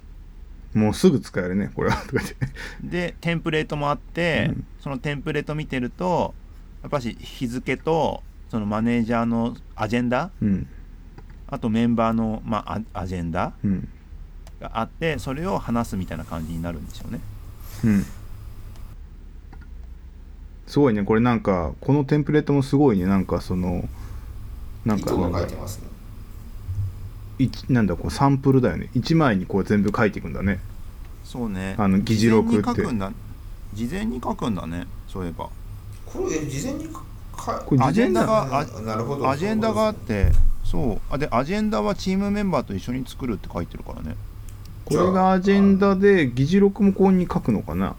[0.75, 1.97] もうすぐ使えるねこれは。
[2.03, 2.37] とか言って。
[2.83, 4.67] でテンプレートもあって、うん。
[4.79, 6.35] そのテンプレート見てると
[6.83, 10.67] やっぱし日付とそのマネージャーのアジェンダうん。
[11.47, 13.89] あとメンバーの、まあ、アアジェンダうん。
[14.61, 17.21] があってそれを話すみたいな感じになるんでしょうね。
[17.85, 18.05] うん
[20.73, 21.05] すごいね。
[21.05, 23.05] これなんかこのテンプレートもすごいね。
[23.05, 23.87] なんかその
[24.87, 25.81] なんか糸なんかが書いてます？
[25.81, 25.87] ね
[27.39, 28.89] 一なんだこうサンプルだよね。
[28.95, 30.61] 1枚にこう全部書いていくんだね。
[31.25, 31.75] そうね。
[31.77, 32.63] あの議事録って。
[32.63, 33.13] 事前に書くんだ。
[33.75, 34.87] 事前に書くんだね。
[35.09, 35.51] そういえば。
[36.07, 37.05] これえ事前にか
[37.37, 39.29] かこれアジェンダあがあなるほど。
[39.29, 40.33] アジェンダがあって
[40.65, 41.01] そう。
[41.11, 44.17] あでアジェンダはチームメンバーと一緒に作るって書いてるからね。
[44.87, 47.95] これがアジェンダで議事録もここに書くのかな？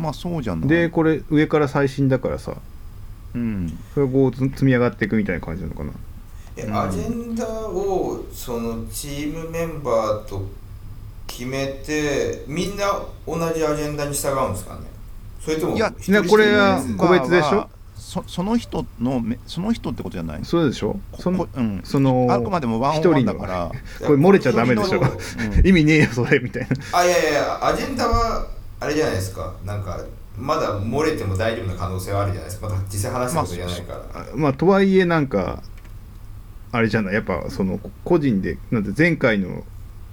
[0.00, 0.68] まあそうじゃない。
[0.68, 2.54] でこれ上から最新だからさ。
[3.34, 3.78] うん。
[3.94, 5.92] それがこう積み上がっていくみたいな感じなのかな。
[6.56, 6.76] えうん。
[6.76, 10.48] アジェンダをそのチームメンバーと
[11.26, 14.80] 決めてみんな同じアジェンダに従うんですかね。
[15.40, 15.92] それともいや
[16.28, 17.68] これは個別でしょ？
[17.96, 20.98] そその人のめその人ってことじゃないそうでしょ？
[21.12, 23.70] こそのこうん、そのあくまでもワンオンワンだから、
[24.04, 25.00] これ漏れちゃダメでしょ？
[25.00, 25.08] うん。
[25.66, 26.68] 意味ねえよそれみたいな。
[26.98, 28.48] あいやいやアジェンダは
[28.80, 29.54] あれじゃないですか。
[29.64, 30.00] なんか
[30.38, 32.68] まだ漏れても大丈夫な可能性はあるじゃないですか。
[32.68, 35.62] まだ実際話したことじゃないから、あまあとはいえなんか
[36.72, 37.14] あれじゃない？
[37.14, 39.64] やっぱその個人でなんて前回の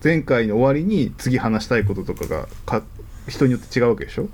[0.04, 2.84] 前回の終わりに次話したいこととかがか
[3.28, 4.28] 人によって違うわけでしょ？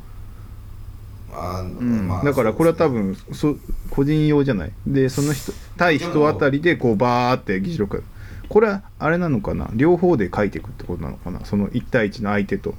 [1.33, 2.07] あん。
[2.07, 3.55] まあだからこれは多分そ
[3.91, 4.71] 個人用じゃない？
[4.87, 8.03] でその人対人あたりでこうバーって議事録。
[8.49, 9.69] これはあれなのかな？
[9.73, 11.45] 両方で書いていくってことなのかな？
[11.45, 12.73] その1対1の相手と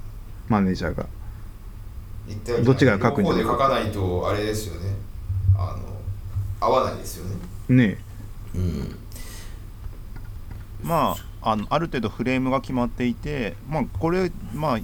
[0.47, 1.07] マネージャーが
[2.27, 4.95] 一体どっちが書くんで書かないとあれですよね。
[5.57, 5.83] あの
[6.59, 7.35] 合わないですよね。
[7.69, 7.97] ね
[8.55, 8.97] うん。
[10.83, 14.79] まああのある程度フレームが決まっていて、まあ、これ、まあ、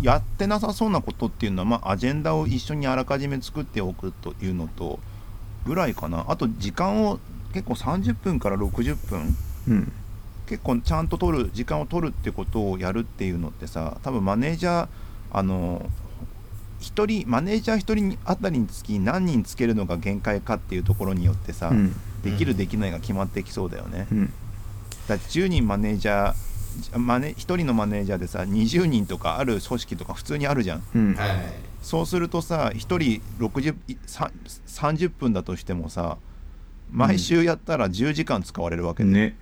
[0.00, 4.98] やってなさそうなことっていうのは、まあ、アジェンダを一緒にあらかじめ作っておくというのと
[5.66, 6.24] ぐらいかな。
[6.28, 7.20] あと時間を
[7.52, 9.36] 結構30分から60分。
[9.68, 9.92] うん。
[10.46, 14.88] 結構ちゃんと取る時間を取るってことをやるっていうのってさ多分マネージャー
[15.30, 15.88] あの
[16.80, 21.94] 一人マネージャー1人あたりにつき何人つけるのが限界かっていうところによってさ、うん。
[22.22, 24.06] できるできないが決まってきそうだよね。
[24.10, 24.32] うん。
[25.06, 30.82] だって10人マネージャーマネ1人のマネージャーでさ20人とかある組織とか普通にあるじゃん。
[30.94, 31.14] うん。
[31.14, 32.98] はいはいそうするとさ1人
[33.38, 34.30] 60いさ
[34.66, 36.18] 30分だとしてもさ
[36.92, 39.36] 毎週やったら10時間使われるわけで、ね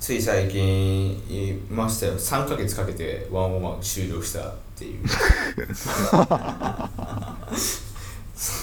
[0.00, 2.14] つい最近言いましたよ。
[2.14, 5.04] 3ヶ月かけてワンオンワン終了したっていう。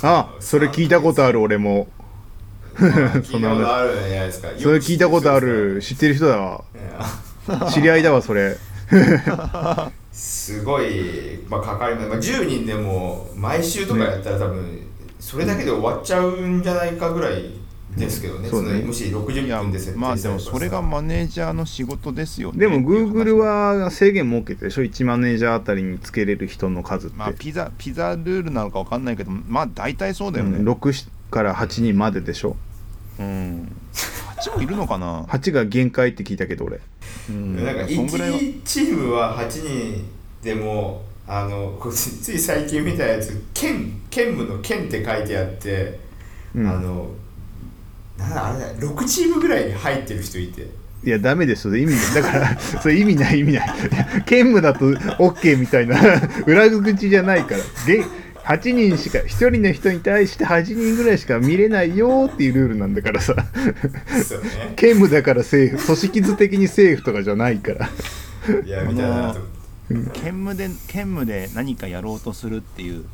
[0.02, 1.88] あそれ聞いたことある俺も。
[2.76, 4.50] 聞いたことあるじゃないですか。
[4.58, 5.80] それ聞いたことある。
[5.82, 6.64] 知ってる人だわ。
[7.72, 8.58] 知り合いだわそれ。
[10.12, 14.88] すごい、まあ、かかります、まあ、10人でも毎週とかやったら多分
[15.20, 17.52] それだけで終わっちゃうんじゃないかぐらい
[17.98, 18.80] ですけどね,、うんそうね。
[18.82, 22.60] のむしろい60や分で設定まあでもそれがマネージャーの仕事ですよね。
[22.60, 30.52] でも Google は制限設けてるでしょ？1マネージャーあたりにつけれる人の数って、まあピザピザルールなのか分かんないけどまあ大体そうだようん。
[30.54, 32.56] ね6から8人まででしょ？
[33.20, 33.72] うん。
[34.38, 36.80] 8もいるのかな？8が限界って聞いたけど俺。
[37.30, 37.64] うん。
[37.64, 38.38] なんかそんぐらいは。
[38.38, 40.06] 1チームは8人
[40.44, 46.00] でもあの つい最近見たやつ兼兼務の兼って書いてあって、
[46.56, 46.68] うん。
[46.68, 47.10] あの
[48.18, 50.68] なんだあれだ6チームぐらいに入ってる人いて。
[51.04, 51.64] いやダメです。
[51.64, 53.70] それ意味だから それ意味ない意味ない。
[54.26, 54.86] 兼務だと
[55.20, 55.98] OK みたいな。
[56.46, 57.58] 裏口じゃないから。
[57.86, 58.04] で
[58.44, 63.36] 8人しか1人の人に対して8人ぐらいしか見れないよっていうルールなんだからさ。
[64.76, 65.86] 兼務 だからセーフ。
[65.86, 67.90] 組織図的にセーフとかじゃないから。
[68.66, 69.57] いやみたいなと思って
[69.88, 73.06] 兼務で兼務で何かやろうとするっていう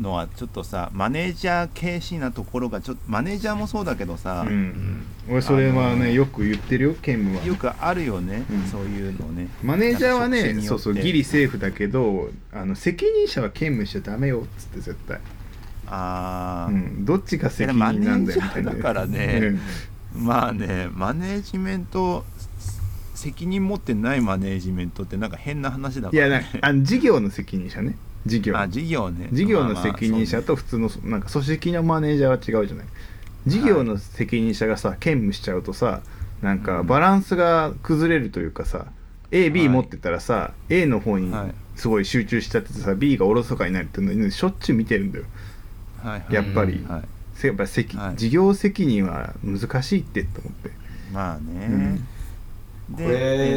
[0.00, 7.44] のはちょっとさマネージャー形式なところがちょっとマネージャーもそうだけどさ、うん俺それはねよく言ってるよ兼務は。
[7.44, 8.64] よくあるよね、うん。
[8.64, 9.48] そういうのね。
[9.62, 15.20] マネージャーはねそうそうギリセーフだけどあの責任者は兼務しちゃダメよっつって絶対、
[15.86, 18.72] ああ、うん、どっちが責任なんだよみたいな。
[18.72, 19.40] ーだからね。
[20.14, 20.24] うん。
[20.24, 22.24] まあねマネージメント
[23.20, 27.96] 責任持ってないマネージメントってなんか変な話だいやから、ね、なあの事業の責任者ね。
[28.26, 29.28] 事業あ事業ね。
[29.32, 32.86] 事業のまあまあ責任者と普通のなんか組織のマネージャーは違うじゃない。
[33.46, 36.00] 事業の責任者がさ兼務しちゃうとさ
[36.42, 36.86] なんかうん。
[36.86, 38.86] バランスが崩れるというかさ
[39.30, 39.68] AB はい。
[39.68, 41.54] 持ってたらさ A の方にはい。
[41.76, 45.24] すごい集中しちゃっててさ B がおろそかになるっていうのしょっちゅう見てるんだよ。
[46.02, 46.84] はいはいやっぱり。
[46.88, 47.02] はい、
[47.34, 48.16] せやっぱ責はい。
[48.16, 50.70] 事業責任は難しいってと思って。
[51.12, 52.02] まあね、でこ
[52.98, 53.06] れ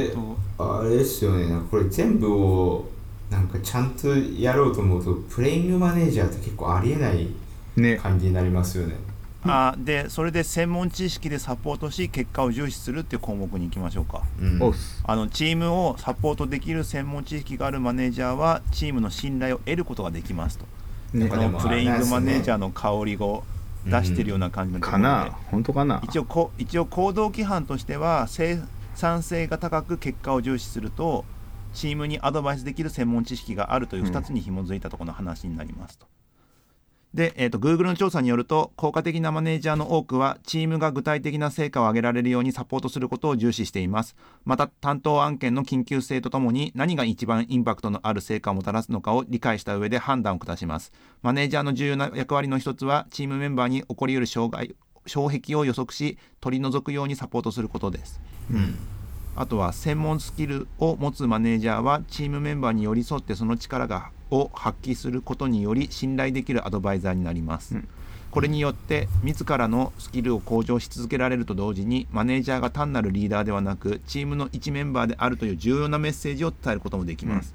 [0.06, 0.12] えっ
[0.58, 1.50] とあれですよね。
[1.50, 2.89] なんかこれ全部を
[3.30, 7.28] なんかちゃんとやろうと思うとプレイングマネージャーって結構ありえない
[7.76, 7.98] ね。
[7.98, 8.96] 感じになりますよね。
[9.46, 14.22] あでそれで専門知識でサポートし結果を重視するっていう項目に行きましょうか。
[14.39, 14.74] うん。
[15.04, 20.65] あのチームをサポートできる専門知識があるマネージャーはチームの信頼を得ることができますと、
[21.13, 21.28] ね。
[21.28, 23.43] このなんかでもプレイングマネージャーあの香りを
[23.86, 25.38] 出してるような感じのとこかろで、な？
[25.52, 26.02] 本当かな？
[26.06, 28.28] 一応こ一応行動規範としては
[28.95, 31.25] 生産性が高く結果を重視すると
[31.73, 36.06] チームにアドバイスできる専門知識があるという2つに紐づいたところの話になりますと。
[37.13, 44.15] で、えー、と Google の調査によると効果的なマネージャーの多くはチームが具体的な成果を上げられるようにサポートすることを重視しています。
[44.45, 50.91] また担当案件の緊急性とともに何が一番インパクトのある成果をもたらすのかを理解した上で判断を下します。
[51.21, 54.75] マネージャーの重要な役割の一つはチームメンバーに起こり得る障害
[55.06, 58.75] 障壁を予測し取り除くようにサポートすることですうん。
[59.36, 67.88] あとは専門スキルを持つマネージャーはチームメンバーに寄り添ってその力がを発揮することにより信頼できるアドバイザーになります、うん。
[68.32, 77.53] これによって自らのスキルを向上し続けられると同時にマネージャーが単なるリーダーではなくチームの一メンバーであるという重要なメッセージを伝えることもできます、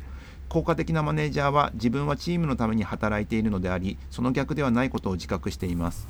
[0.49, 6.09] 効果的なマネージャーは自分はチームのために働いているのでありその逆ではないことを自覚しています。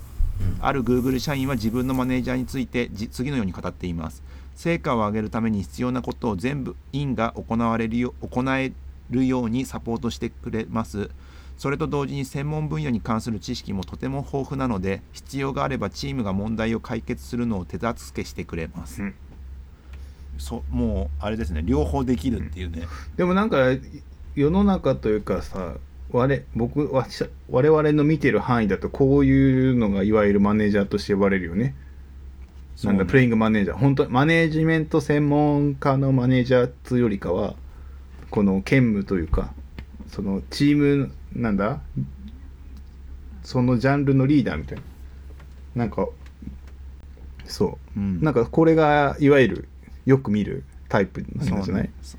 [0.61, 4.23] ある Google 社員は自分のマネージャーについてじ次のように語っています。
[4.59, 8.73] 成果を上げるために必要なことを全部員が行われるよ行え
[9.09, 11.11] るようにサポートしてくれます。
[11.57, 19.01] それと同時に専門分野に関する知識もとても豊富なので必要があればチームが問題を解決するのを手助けしてくれます。
[19.01, 19.15] うん
[20.39, 22.89] そもうあれですね両方できるっていうね。
[23.17, 23.59] でもなんか
[24.35, 25.75] 世の中というかさ
[26.11, 31.77] 我僕我々の見てる範囲だとこういうのがいわゆるマネージャーとして呼ばれるよね。
[32.85, 33.77] なんだプレイングマネージャー。
[33.77, 37.55] 本当マネージメント専門家のマネージャーというよりかは
[38.31, 39.53] この兼務というか
[40.09, 41.81] そのチームなんだ？
[43.43, 44.85] そのジャンルのリーダーみたいな。
[45.75, 46.07] なんか
[47.47, 47.99] そう。
[47.99, 48.21] うん。
[48.21, 49.69] なんかこれがいわゆる
[50.07, 51.83] よく見るタイプなんじゃない？
[51.85, 51.93] ね。
[52.03, 52.17] そ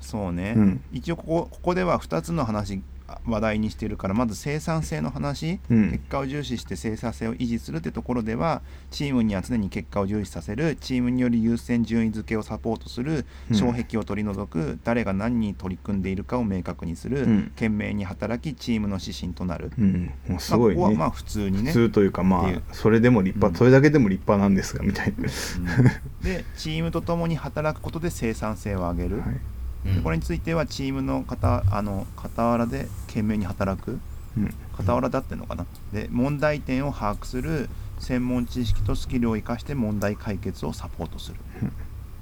[0.00, 0.84] そうね、うん。
[0.92, 2.78] 一応ここここでは2つの話あ
[3.26, 5.90] 話題にしてるからまず生産性の話、うん。
[5.92, 13.56] 結果を重視して生産性を維持するってところではチームには常に結果を重視させるチームにより優先順位付けをサポートするうん。
[13.56, 17.42] 障壁を取り除く、誰が何に取り組んでいるかを明確にする、うん。
[17.54, 21.72] 懸命に働きチームの指針となる、うん、もうすごいね、まあ、ここはまあ普通にね。
[21.72, 23.58] 普通というかまあそれでも立派、うん。
[23.58, 26.24] それだけでも立派なんですがみたいな、うん。
[26.24, 29.40] でチームとともに働くことで生産性を上げる、はい
[29.84, 33.98] でこれについてはチームの方あの傍らで懸命に働く
[34.36, 34.54] うん。
[34.76, 35.66] 傍らだってのかな。
[35.92, 41.36] で問題点を把握する専門知識とスキルを生かして問題解決をサポートする。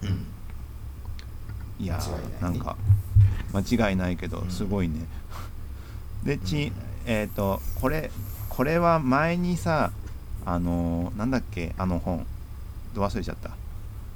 [0.03, 0.27] うん。
[1.85, 2.37] いやーないね。
[2.41, 2.77] なんか
[3.53, 4.51] 間違いないけどうん。
[4.51, 5.07] すごいね、
[6.25, 6.73] でち
[7.07, 8.11] えっ、とこれ
[8.49, 9.91] これは前にさ
[10.45, 12.27] あのーなんだっけあの本。
[12.95, 13.51] ど忘れちゃった。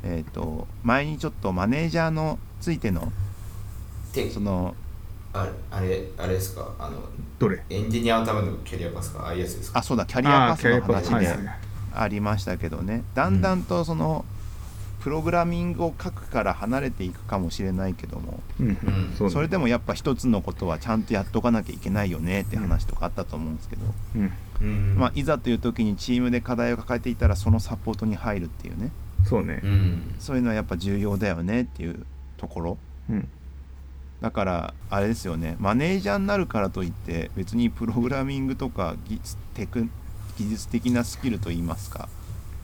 [0.02, 3.12] えっ、と前にちょっとマネージャーのついての
[4.14, 4.74] でその
[5.32, 6.72] あれあれあれですか？
[6.78, 6.98] あの
[7.38, 7.60] どれ？
[7.68, 9.24] エンジニアのためのキャリアパスか？
[9.24, 9.80] ああいうやつですか？
[9.80, 10.06] あそうだ。
[10.06, 11.36] キャリアパスの話で
[11.92, 13.02] ありましたけどね。
[13.14, 14.24] だんだんとその
[15.02, 18.40] プログラミングを書くから離れていくかもしれないけども。
[18.60, 18.68] うん。
[19.20, 19.30] うん。
[19.30, 23.82] それでもやっぱ一つのことはちゃんとやっとかなきゃいけないよねって話とかあったと思うんですけど、
[24.14, 24.32] うん。
[24.62, 24.96] うん。
[24.96, 28.92] まあ、いざという時にチームで課題を抱えていたらそのサポートに入るっていうね。
[29.28, 29.60] そうね。
[29.62, 30.14] うん。
[30.20, 32.06] そういうのはやっぱ重要だよねっていう
[32.36, 32.78] ところ。
[33.10, 33.28] うん
[34.24, 35.54] だからあれですよね。
[35.60, 39.20] マネージャーになるからといって別にプログラミングとか技
[39.52, 39.86] テク
[40.38, 42.08] 技術的なスキルといいますか、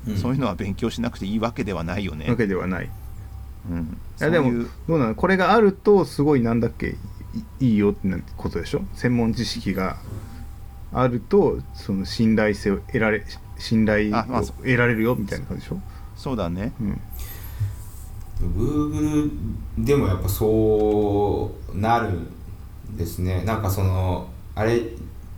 [0.09, 0.17] うん。
[0.17, 2.31] そういうのは勉強しなくていいわけではないよね。
[2.31, 2.89] わけではない。
[3.71, 5.15] うん、いやでもどうなの？
[5.15, 6.97] これがあるとすごいなんだっけ
[7.61, 8.81] いいいよってなことでしょ？
[8.95, 9.99] 専門知識が
[10.95, 13.23] あるとその信頼性を得られ
[13.59, 15.81] 信頼を得られるよみたいな感じでしょ、
[16.17, 16.73] そうだね。
[16.81, 17.01] うん、
[18.47, 19.31] Google
[19.79, 23.45] でもやっぱそうなるんですね。
[23.45, 24.81] なんかそのあれ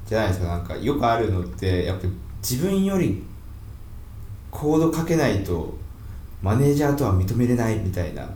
[0.07, 0.49] じゃないですか。
[0.49, 2.07] なんかよくあるのってやっぱ
[2.41, 3.23] 自分より
[4.51, 5.75] コード書けないと
[6.43, 8.29] マネージャーとは認めれないみたいな。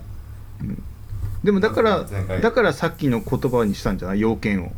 [1.44, 2.04] でもだから
[2.40, 4.72] だからさっきの言葉にしたんじゃない要件を。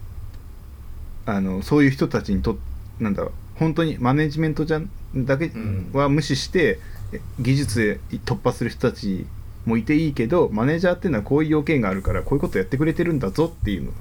[1.26, 2.58] あのそういう人たちにと
[3.00, 3.32] なんだろう。
[3.56, 5.90] 本当にマネジメントじゃんだけうん。
[5.92, 6.78] は無視して、
[7.12, 9.26] え技術で突破する人たち
[9.68, 13.92] もいていいけどマネージャーっていうのはこういう要件があるからこういうことやってくれてるんだぞっていう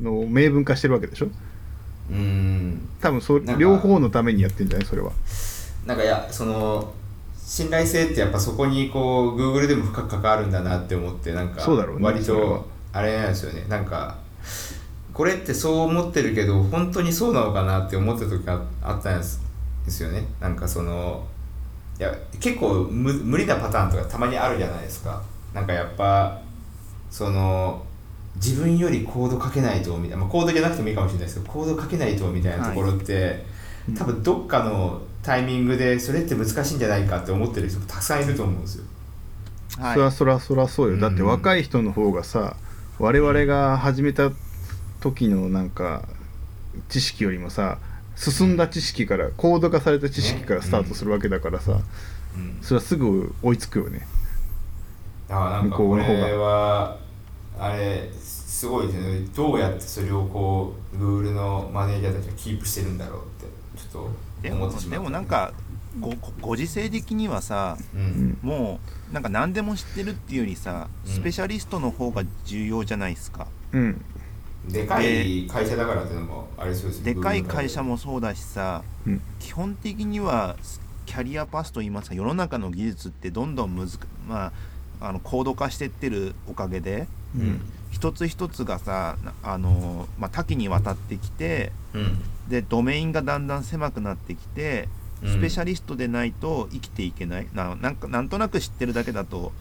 [0.00, 1.28] のを明文化してるわけでしょ？
[2.10, 2.88] うん。
[3.00, 4.86] 多分そ両方のためにやってんじゃない？
[4.86, 5.12] それは。
[5.86, 6.92] なんかいやその
[7.38, 13.64] 信頼性ってやっぱそこにこう Google でも深く関わるんだなって思ってなんかそうだろうね割とあれなんですよね。
[13.68, 14.18] なんか
[15.12, 19.40] これってそう思ってるけど本当にそうなのかなって思った時があったんです
[19.84, 20.26] ですよね。
[20.40, 21.24] なんかその
[21.98, 25.22] いや結構無無理なパターンとかたまにあるじゃないですか。
[25.52, 26.40] なんかやっぱ
[27.10, 27.84] その
[28.36, 33.44] 自分よりコード書けないとみたいな、まあ、コードじゃなくてもいいかもしれないですけどコード書けないとみたいなところって、
[33.96, 38.84] 多分どっかのタイミングでそれって難しいんじゃないかって思ってる人もたくさんいると思うんですよ。
[39.78, 39.94] はい。
[39.94, 40.98] そりゃそりゃそりゃそうよ。
[40.98, 41.26] だってうん。
[41.28, 42.56] 若い人の方がさ
[42.98, 44.32] 我々が始めた
[45.00, 46.08] 時のなんか
[46.88, 47.78] 知識よりもさ
[48.16, 51.80] 進んだ知識から高度化された知識からスタートするわけだからさ
[52.36, 54.06] うん、それはすぐ追いつくよね。
[55.28, 56.98] だからなんかこれは
[57.58, 59.26] あれすごいですね。
[59.34, 63.46] どうやってそれをこう Google のマネージャーたちがキープしてるんだろうって
[63.80, 65.52] ちょっでもと思ってしまったでもなんか
[66.00, 68.38] ごご時世的にはさううんん。
[68.42, 71.12] もうなんか何でも知ってるっていうよりさうん。
[71.12, 74.04] スペシャリストの方が重要じゃないですか、うん
[74.68, 79.20] でかい会社だからっていうのもありそうですでかい会社ももそうだしさうん。
[79.40, 80.56] 基本的には
[81.06, 84.52] キャリアパスといいますか世の中の技術ってどんどんむずくま
[85.00, 87.06] ああの高度化してってるおかげで
[87.36, 87.60] うん。
[87.90, 92.22] 一つ一つがさなあの、まあ、多岐にわたってきてうん。
[92.48, 94.88] でドメインがだんだん狭くなってきて
[95.22, 95.32] うん。
[95.32, 99.52] スペシャリストでないと生きていけない、ななんかなんとなく知ってるだけだと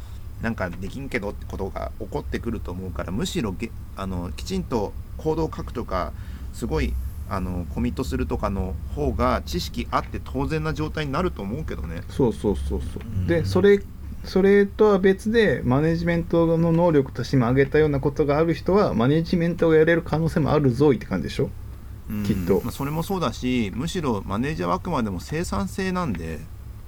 [0.44, 6.14] なんかできんけどってことが起こってくると思うからむしろげあのきちんとコードを書くとか
[6.54, 6.94] すごい
[7.30, 12.04] あのコミットするとかの方が知識あって当然な状態になると思うけどね。
[12.10, 13.04] そうそうそうそう。
[13.04, 13.26] うん。
[13.26, 13.82] でそれ
[14.26, 21.50] それとは別でマネジメントの能力として今挙げたようなことがある人はマネジメントをやれる可能性もあるぞいって感じでしょ？
[22.10, 22.24] うん。
[22.26, 22.62] きっと。
[22.62, 26.40] まあ、それもそうだしむしろマネージャーはあくまでも生産性なんで。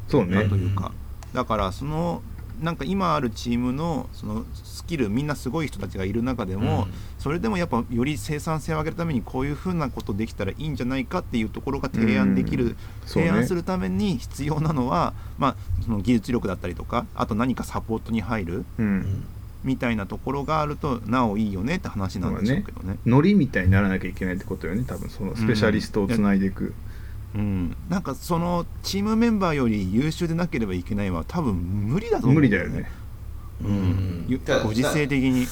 [0.10, 0.36] そうね。
[0.36, 0.92] なんというか、
[1.34, 2.22] だからその
[2.62, 6.88] なんか今あるチームのそのスキルみんなすごい人たちがいる中でも、
[7.18, 12.76] それでもやっぱより生産性を上げるためにこういうふうなことできたらいいんじゃないかっていうところが提案できる、
[13.06, 13.30] そうね。
[13.30, 19.00] 提案するために必要なのは、まあ、その技術力だったりとかあと何かサポートに入るううん。
[19.00, 19.24] ん
[19.66, 23.00] みたいなところがあるとなおいいよねって話なんでしょうけどね。
[23.06, 25.10] ノリみたいにならなきゃいけないってことよね多分。
[25.10, 26.74] そのスペシャリストをつないでいく、うん、
[27.90, 32.36] なんかそのチームメンバーより優秀でなければいけないは多分無理だと思う。
[32.36, 32.90] 無理だよね。
[33.62, 33.76] ううん。
[33.76, 35.46] ん、ゆただご時世的に。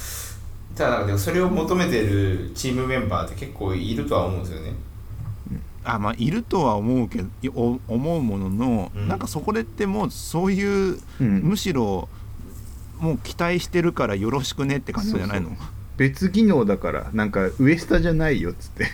[0.75, 4.73] ただなんかでもそれを求めてるチームメンバーって結構いるとは思うんですよね。
[5.83, 9.07] あまあいるとは思うけど思うものの、うん。
[9.09, 11.41] なんかそこでってもうそういう、うん。
[11.41, 12.07] むしろ
[12.99, 15.49] もう期待してるからよろしくねって感じじゃないの？
[15.97, 18.87] 別技能だからなんか上下じゃないよっつって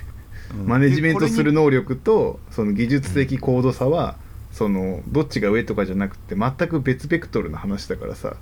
[0.54, 0.68] うん。
[0.68, 4.16] マネジメントする能力とその技術的高度差は
[4.52, 8.36] そのどっちが上とかじゃなくて全く別ベクトルの話だからさ。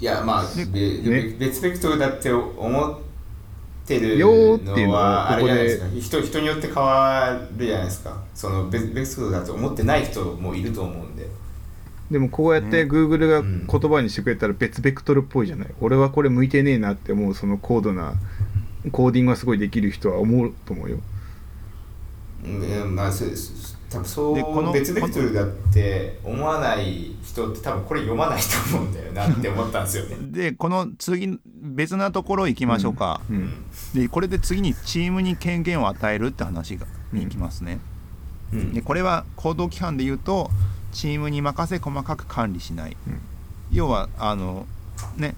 [0.00, 1.36] いやまあね。
[1.38, 2.98] 別ベクトルだって思っ
[3.86, 5.86] てるよーっていうのはあれじゃないですか。
[6.00, 8.22] 人人によって変わるじゃないですか。
[8.34, 11.26] その別ベクトルだと思ってない人もいると思うんで。
[12.10, 15.68] でもこうやってね Google がうん言葉にしてくれたら別ベクトルっぽいじゃない？
[15.80, 18.14] 俺はこれ向いてねえなって思うその高度な
[18.90, 20.98] コーディングがすごいできる人は思うと思うよ
[22.44, 23.24] うんまあ、そ
[23.92, 30.16] 多分そでこのう別ベクトルだって思わない人って多分これ読まないと思うんだよなって思ったんですよね。
[30.32, 33.52] でこの次別なところ行きましょうか、うん。
[33.94, 37.80] でこれで次にチームに権限を与えるって話がに行きますね、
[38.52, 38.72] うん。
[38.72, 40.50] でこれは行動規範で言うと
[40.92, 43.20] チームに任せ細かく管理しない、うん。
[43.70, 44.66] 要はあの
[45.16, 45.34] ね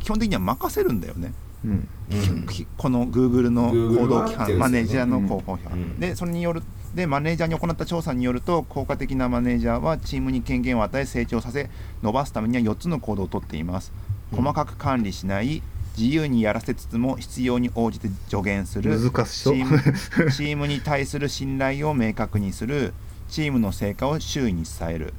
[0.00, 1.32] 基本的には任せるんだよね、
[1.64, 1.70] うん。
[1.70, 6.00] うんきこの Google の行動規範、マネージャーの広報規範、うん。
[6.00, 6.62] でそれによる
[6.94, 11.70] でマネージャーに行った調査によると効果的なマネージャーはチームに権限を与え成長させ
[12.02, 13.92] 伸ばすためには4つの行動をとっています。
[14.32, 14.38] うん。
[14.38, 15.62] 細かく管理しない
[15.96, 19.54] 自由にやらせつつも必要に応じて助言する難しそう。
[19.54, 22.92] チーム チームに対する信頼を明確にする
[23.28, 25.14] チームの成果を周囲に伝える。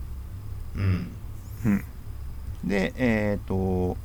[0.76, 1.08] うん。
[1.66, 1.84] うん。
[2.66, 3.96] でえっ、と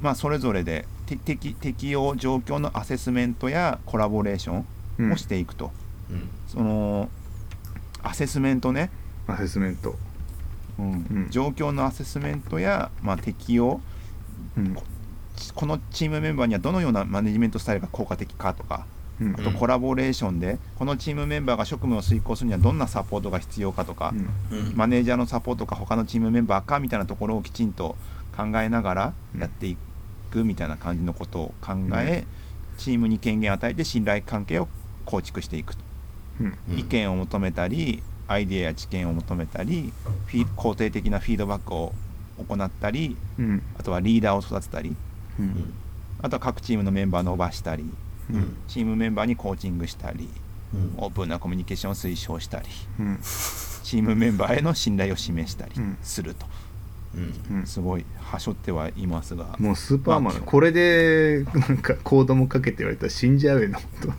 [0.00, 4.64] まあそれぞれでて適適用状況のアセスメントやコラボレーショ
[5.00, 5.70] ンをしていくと、
[6.10, 6.28] うん。
[6.48, 7.08] その
[8.02, 8.90] アセスメントね、
[9.26, 9.94] アセスメント。
[10.78, 10.92] うん。
[10.92, 10.94] う
[11.26, 11.30] ん。
[11.30, 13.80] 状況のアセスメントや、まあ、適用。
[14.56, 14.76] うん。
[15.54, 18.86] このチームメンバーにはどのようなマネジメントスタイルが効果的かとか
[19.20, 19.34] うん。
[19.34, 24.14] あとコラボレーションでこのチームメンバーが職務を遂行するにはどんなサポートが必要かとか、
[24.50, 24.58] うん。
[24.58, 24.76] うん。
[24.76, 27.96] マネージャーのサポートか他のチームメンバーかみたいなところをきちんと
[28.36, 29.76] 考えながらやってい
[30.36, 32.24] くみたいな感じのことを考え、
[32.78, 34.68] チームに権限を与えて信頼関係を
[35.04, 35.82] 構築していくと、
[36.76, 39.92] 意見を求めたりアイデアや知見を求めたり
[40.26, 41.94] フィ肯定的なフィードバックを
[42.48, 43.62] 行ったりうん。
[43.78, 44.94] あとはリーダーを育てたり。
[45.38, 45.72] うん。
[46.20, 47.84] あとは各チームのメンバーを伸ばしたり。
[48.30, 48.56] うん。
[48.68, 50.28] チームメンバーにコーチングしたり。
[50.74, 50.94] うん。
[50.98, 52.66] オープンなコミュニケーションを推奨したり。
[53.00, 53.18] うん。
[53.82, 55.98] チームメンバーへの信頼を示したりうん。
[56.02, 56.46] すると、
[57.16, 57.56] うん。
[57.58, 59.56] うんすごいはしょってはいますが。
[59.58, 64.14] もうスーパーマン、まあこれでなんかコードもかけて言われたら死んじゃうよな本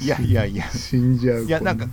[0.00, 0.64] いやいやいや。
[0.72, 1.44] 当死んじゃう。
[1.44, 1.86] いやなんか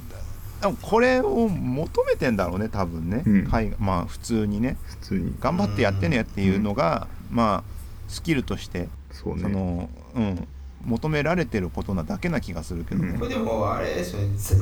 [0.82, 3.76] これを求めてんだろうね多分ね、うん。
[3.80, 4.78] まあ普通にね。
[4.86, 5.36] 普通に。
[5.39, 7.74] 頑張ってやってねっていうのが、まあ
[8.08, 9.41] スキルとしてそうね。
[9.41, 10.47] その、うん、
[10.86, 14.38] 求められてることなだけな気がするけどね、でもあれですよね。
[14.38, 14.56] ぜ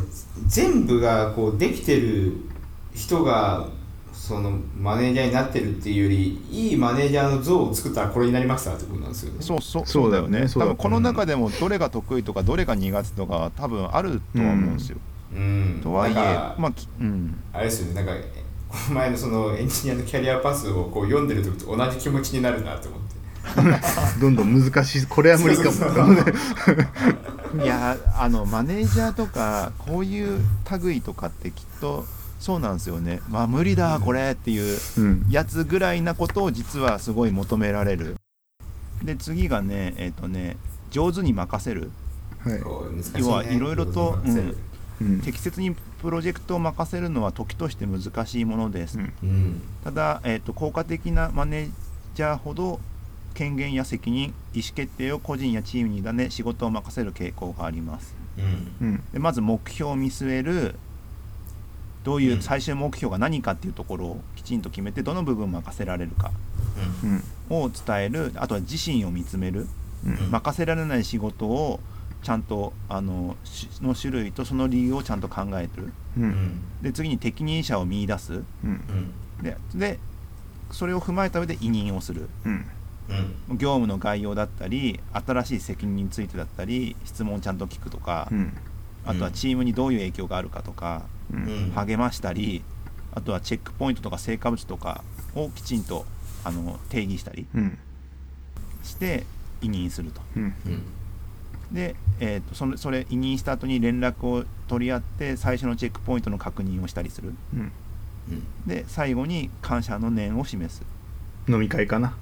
[0.48, 2.38] 全部がこうできてる
[2.96, 3.70] 人が
[4.22, 9.38] そのマネージャーになってるっていうよりいいマネージャーの像を作ったらこれになりましたってことなんですよね。
[9.42, 15.00] そうそうそうだよねそうだ多分この中でもどれが得意とかどれが苦手とか多分あるとは思うんですよ、
[15.34, 15.80] うん。
[15.82, 17.36] とはいえまあきうん。
[17.52, 17.96] あれですよね。
[17.96, 18.14] なんか
[18.70, 23.12] この前のそのエンジニアのキャリアパスをこう読んでる時と同じ気持ちになるなと思って。
[24.22, 25.06] どんどん難しい。
[25.08, 25.72] これは無理かも。
[25.72, 30.40] そうそういやあのマネージャーとかこういう
[30.84, 32.06] 類とかってきっと
[32.42, 33.22] そうなんですよね。
[33.30, 38.18] まあ無理だこれっていううんやつぐらいなことを実はすごい求められる。
[39.04, 40.58] で次がねえっ、とね
[40.90, 41.92] 上手に任せる。
[42.40, 43.20] はい。
[43.20, 44.56] 要はいろいろとうん。
[45.02, 45.22] うん。
[45.22, 49.14] 適切にプロジェクトを任せるのは時として難しいものです、うん。
[49.22, 51.72] うんただ、えー、と効果的なマネー
[52.16, 52.80] ジャーほど
[53.36, 58.16] 権限や責任意思決定を個人やチームに委ね仕事を任せる傾向があります。
[58.38, 58.88] うん。
[58.88, 59.04] うん。
[59.14, 60.76] でまず目標を見据える
[62.04, 62.42] どういううん。
[62.42, 66.32] 最終目標が何かっていうところをきちんと決めてどの部分を任せられるか
[67.04, 67.24] うん。
[67.64, 68.32] を伝える。
[68.36, 69.68] あとは自身を見つめる。
[70.06, 70.32] うん。
[70.32, 71.80] 任せられない仕事を
[72.24, 75.92] ちゃんとあのしの種類とその理由をちゃんと考えてる。
[76.82, 78.34] で次に適任者を見出す。
[78.34, 78.44] うん。
[78.64, 78.68] う
[79.42, 79.44] ん。
[79.44, 80.00] でで
[80.72, 82.30] それを踏まえた上で委任をする。
[83.50, 88.54] 業務の概要だったり新しい責任についてだったり質問をちゃんと聞くとか、うん。
[89.06, 91.04] あとはチームにどういう影響があるかとか、
[91.76, 92.62] 励ましたり
[93.14, 95.04] あとはチェックポイントとか成果物とか
[95.36, 96.06] をきちんと
[96.44, 97.78] あの定義したりうん。
[98.84, 99.26] して
[99.62, 100.22] 委任すると。
[100.36, 100.44] うん。
[100.66, 100.82] うん。
[101.72, 107.34] で、えー、とそれそれ委任した後に連絡を取り合って最初のチェックポイントの確認をしたりする。
[107.54, 107.72] うん。
[108.30, 108.44] うん。
[108.68, 110.82] で最後に感謝の念を示す。
[111.48, 112.14] 飲み会かな？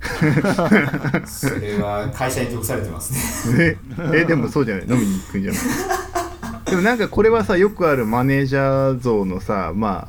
[1.26, 3.76] それは会社に属されてますね。
[4.14, 4.88] ええでもそうじゃない？
[4.88, 5.60] 飲みに行くんじゃない？
[6.70, 10.08] でもなんかこれはさよくあるマネージャー像のさま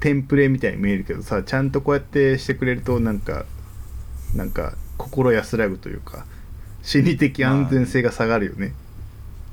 [0.00, 3.44] テンプレみたいに見えるけどさちゃんとこうやってしてくれるとなんか
[4.34, 6.24] なんか心安らぐというか
[6.82, 8.72] 心理的安全性が下がるよね、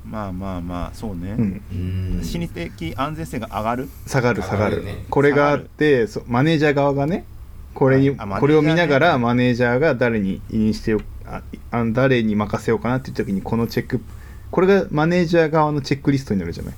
[0.04, 1.62] まあまあまあそうね、うん、
[2.18, 2.24] うん。
[2.24, 3.88] 心理的安全性が上がる？
[4.06, 4.82] 下がる下がる。
[4.82, 5.04] ね。
[5.08, 7.24] これがあってそマネージャー側がね
[7.74, 14.00] これにこれを見ながらマネージャーが誰に委任してよああ誰に任せようかなっていう時にこのチェック
[14.50, 16.74] これがマネージャー側のチェックリストになるじゃない？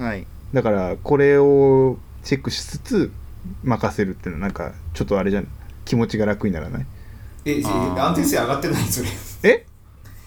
[0.00, 0.26] はい。
[0.52, 3.12] だからこれをチェックしつつ
[3.62, 5.48] 任せるっていうのはなんかちょっとあれじゃん？
[5.84, 6.86] 気持ちが楽にならない？
[7.44, 8.82] え安定性上がってない？
[8.84, 9.08] それ。
[9.42, 9.66] え？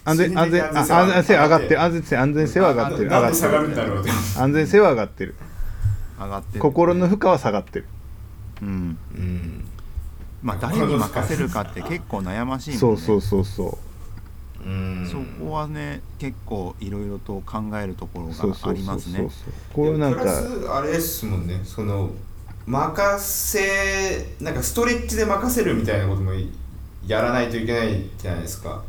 [0.04, 1.82] 安全安全あ安全性は上がってる。
[1.82, 3.04] 安全性安全性は上がってる。
[3.04, 3.50] 上がってる。
[3.50, 4.10] がるんだろうって。
[4.38, 5.34] 安全性は上がってる。
[6.18, 6.60] 上がってる。
[6.60, 7.86] 心の負荷は下がってる。
[8.62, 8.98] うん。
[9.14, 9.64] うん。
[10.42, 12.80] まあ誰に任せるかって結構悩ましいもんね。
[12.80, 13.66] そうそうそうそう。
[13.66, 13.78] ん
[15.10, 19.28] そこはね結構いろいろと考えるところがありますね。
[19.72, 21.60] これはなんプラかスあれですもんね。
[21.64, 22.10] その
[22.66, 26.32] 任せなんかストレッチで任せるみたいなことも
[27.06, 28.82] やらないといけないじゃないですか。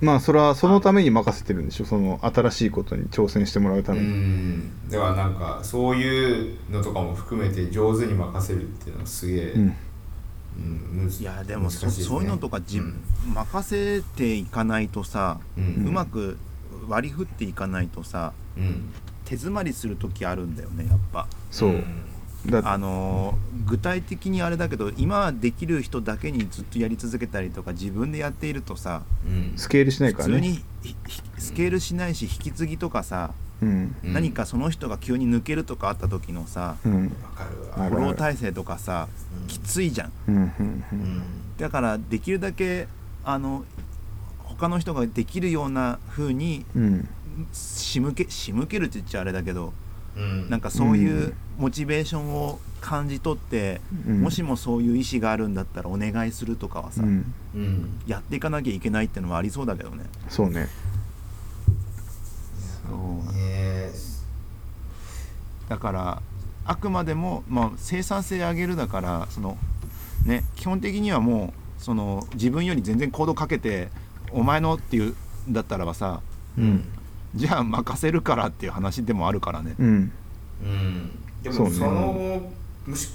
[0.00, 1.84] まあそれはそのために任せてるんでしょ。
[1.84, 4.90] その新しいことに挑戦してもらうたうめに、ん。
[4.90, 9.76] だからなんかそういうのとかも含めて上手に任せるっていうのはすげえ、うん
[11.20, 11.70] いやでもね。
[11.70, 12.94] そういうのとかじ、うん。
[13.34, 16.38] 任せていかないとさ、ううんまく
[16.88, 18.90] 割り振っていかないとさうん。
[19.24, 21.26] 手詰まりする時あるんだよねやっぱ。
[21.50, 21.84] そう、
[22.46, 29.52] だあのー具体的にあれだけど今できる人だけにずっとやり続けたりとか自分でやっているとさうん。
[29.56, 30.34] スケールしないからね。
[30.34, 30.64] 普通に
[31.38, 33.32] スケールしないし引き継ぎとかさ、
[33.62, 33.96] うん。
[34.04, 37.08] うん何かその人が急に抜けるとかあった時のさうん。
[37.08, 39.08] フォロー体制とかさ
[39.42, 40.12] うんきついじゃん。
[40.28, 41.22] うん
[41.58, 42.86] だからできるだけ
[43.24, 43.64] あの
[44.44, 47.08] 他の人ができるような風にうん。
[47.52, 49.72] 仕向け仕向けるって言っちゃあれだけど
[50.16, 50.48] うん。
[50.48, 54.20] なんかそういうモチベーションを感じ取って、うん。
[54.20, 57.02] もしもそういう意思があるんだったらお願いするとかはさ、
[58.06, 60.52] やっていかなきゃいけないってのはありそうだけどねそうね。
[60.52, 60.68] そうね
[65.68, 66.22] だから
[66.64, 69.56] あくまでも、まあ、生産性上げるだからその、
[70.24, 73.88] ね、基本的にはもうその自分より全然行動かけて
[74.32, 75.14] お前のっていう
[75.48, 76.20] んだったらばさ
[76.58, 76.84] うん。
[77.34, 79.74] じゃあ任せるからっていう話でもあるからね。
[79.78, 80.12] うん。
[80.62, 81.10] うん。
[81.42, 82.50] でもその
[82.86, 83.10] むし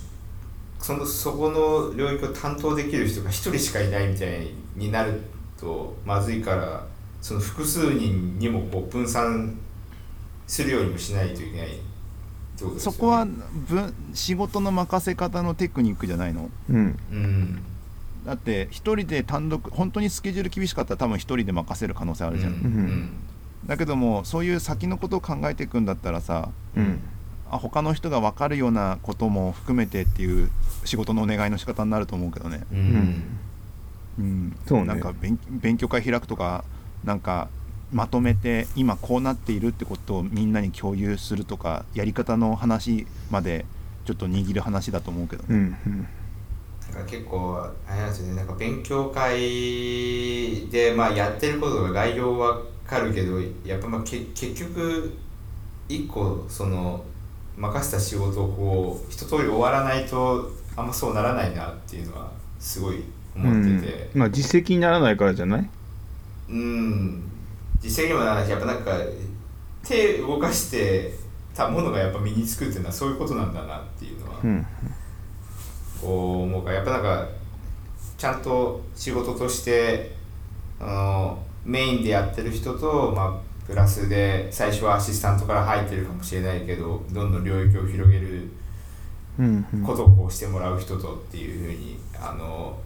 [0.79, 5.21] そのそこの領域を担当できる人が一人しかいないみたいになる
[5.59, 6.85] とまずいから
[7.21, 9.57] その複数人にもこう分散
[10.47, 11.75] するようにもしないといけないね。
[12.77, 16.49] そこは分仕事の任せ方のテクニックじゃないの？
[16.69, 16.99] うん。
[17.11, 17.59] うん。
[18.25, 23.09] だって一人で単独本当にスケジュール厳しかったら多分一人で任せる可能性あるじゃん、うん。
[23.65, 26.99] だけどもそういう先のことを考えていくんだったらさうん。
[27.49, 30.51] あ他の人が分かるようなことも含めてっていう
[30.85, 33.23] 仕事のお願いの仕方になると思うけどね、うんうん。
[34.19, 34.85] うん、そうね。
[34.85, 36.63] なんか勉勉強会開くとか
[37.03, 37.49] なんか
[37.91, 43.65] まとめて今こうなっているってことをみんなに共有するとかやり方の話まで
[44.05, 46.07] ちょっと握る話だと思うけどね、うんうん。
[46.93, 48.35] なんか結構あれなんですよね。
[48.35, 55.17] なんか勉強会でまあやってることが概要わかるけどやっぱまあけ結局
[55.89, 57.03] 一個その
[57.57, 63.03] 任せた仕事をこう一通り終わらないとあんまそうならないなっていうのはすごい
[63.35, 64.09] 思ってて。
[64.13, 64.19] うん。
[64.19, 65.69] まあ実績にならないからじゃない？
[66.51, 67.23] うん。
[67.81, 68.91] 実績にもやっぱなんか
[69.83, 71.11] 手動かして
[71.55, 74.67] たものがやっぱ身につくっていうのはそういうことなんだなっていうのは、うん。
[76.01, 77.27] こう思うからやっぱなんか
[78.17, 80.15] ちゃんと仕事として
[80.79, 88.49] あのメインでやってる人と、まあ、プラスで最初はアシスタントから入ってるかもしれないけどどんどん領域を広げる
[89.85, 92.77] ことをこうしてもらう人とっていうふうにあの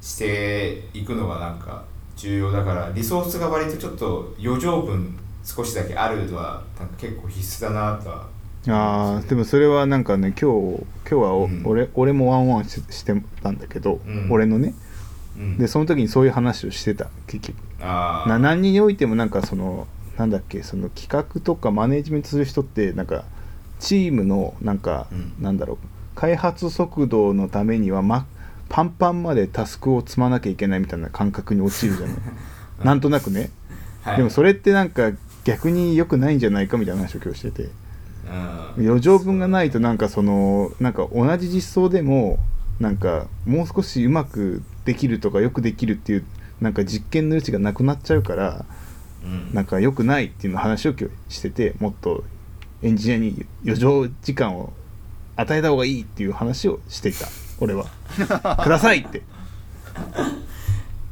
[0.00, 1.84] していくのがなんか
[2.20, 8.28] 重要だからリソースが割とちょっと余剰分少しだけあるのはなんか結構必須だなとは。
[8.68, 14.28] ああでもそれはなんかね今日今日はお、うん俺俺もワンワンししてたんだけど、うん。
[14.30, 14.74] 俺のね。
[15.38, 15.58] うん。
[15.58, 17.56] でその時にそういう話をしてた結局。
[17.80, 19.86] な何においてもなんかその
[20.18, 23.24] なんだっけその企画とかマネジメントする人ってなんか
[23.78, 25.32] チームのなんか、うん。
[25.40, 25.78] なんだろう
[26.14, 28.26] 開発速度のためには、ま、
[28.70, 32.16] パンパンまでタスクを積まなきゃいけないみたいな感覚に陥るじゃない。
[32.84, 33.50] なんとなくね、
[34.02, 34.16] はい。
[34.16, 35.10] でもそれってなんか
[35.44, 37.68] 逆に良くないんじゃないかみたいな話を今日してて。
[38.78, 38.86] うん。
[38.86, 42.38] 余剰分がないとなんかそのなんか同じ実装でも
[42.78, 46.24] なんかもう少しうまくできるとかよくできるっていう
[46.60, 48.64] なんか実験の余地がなくなっちゃうから
[49.24, 49.52] うん。
[49.52, 52.22] なんか良くないっていうの話を今日しててもっと
[52.82, 54.72] エンジニアに余剰時間を
[55.34, 57.26] 与えた方がいいっていう話をしていた
[57.60, 57.86] 俺は。
[58.62, 59.22] くださいって。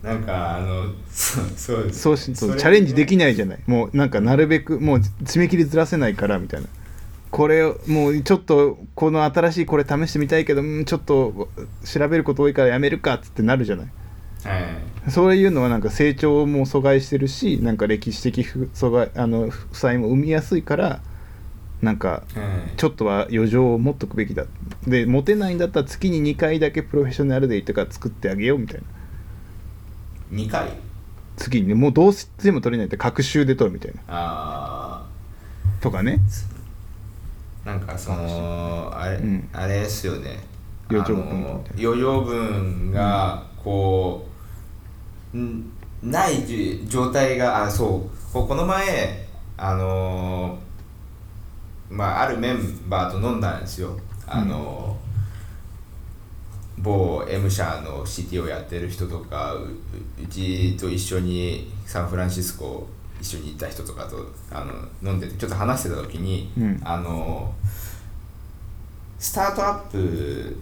[0.03, 2.01] なんかあのそうそうです。
[2.01, 3.59] そうしそうれチャレンジできないじゃない。
[3.66, 6.68] もうなんかなるべくもう締め切りずらせないからみたいな。
[7.30, 11.49] これをもうちょっとこの新しいこれ試してみたいけどうんちょっと
[11.84, 13.86] 調べること多いからやめるかっつってなるじゃない。
[14.44, 14.59] は
[15.07, 15.11] い。
[15.11, 21.01] そういうのはなんか成長も阻害してるしなんか歴史的不阻害あの負債も生みやすいから
[21.82, 22.20] なんかは
[22.74, 24.44] いちょっとは余剰を持っとくべきだ。
[24.86, 30.36] で持てないんだったら月に2回だけプロフェッショナルデーとか作ってあげようみたいな。
[30.36, 30.68] 2回？
[31.36, 31.68] 次に。
[31.68, 34.00] ねもうどうしても取れないって学習で取るみたいな。
[34.08, 35.06] あ
[35.80, 36.20] とかね。
[37.64, 39.48] あなんかそのあれ、うん。
[39.52, 40.40] あれですよね。
[40.90, 44.26] 余剰分余剰分がこ
[45.34, 45.70] う、ん
[46.02, 48.32] ないじ状態があそう。
[48.32, 49.26] ここの前
[49.56, 50.58] あの
[51.91, 53.99] まああるメンバーと飲んだんですよ。
[54.26, 54.97] あの、
[56.78, 59.68] 某 M 社の CT をやってる人とかうう
[60.22, 62.86] うちと一緒にサンフランシスコ
[63.20, 66.80] 一緒に行った人とかとあの飲んでてちょっと話してた時に、うん。
[66.84, 67.53] あの
[69.18, 70.57] スタートアップ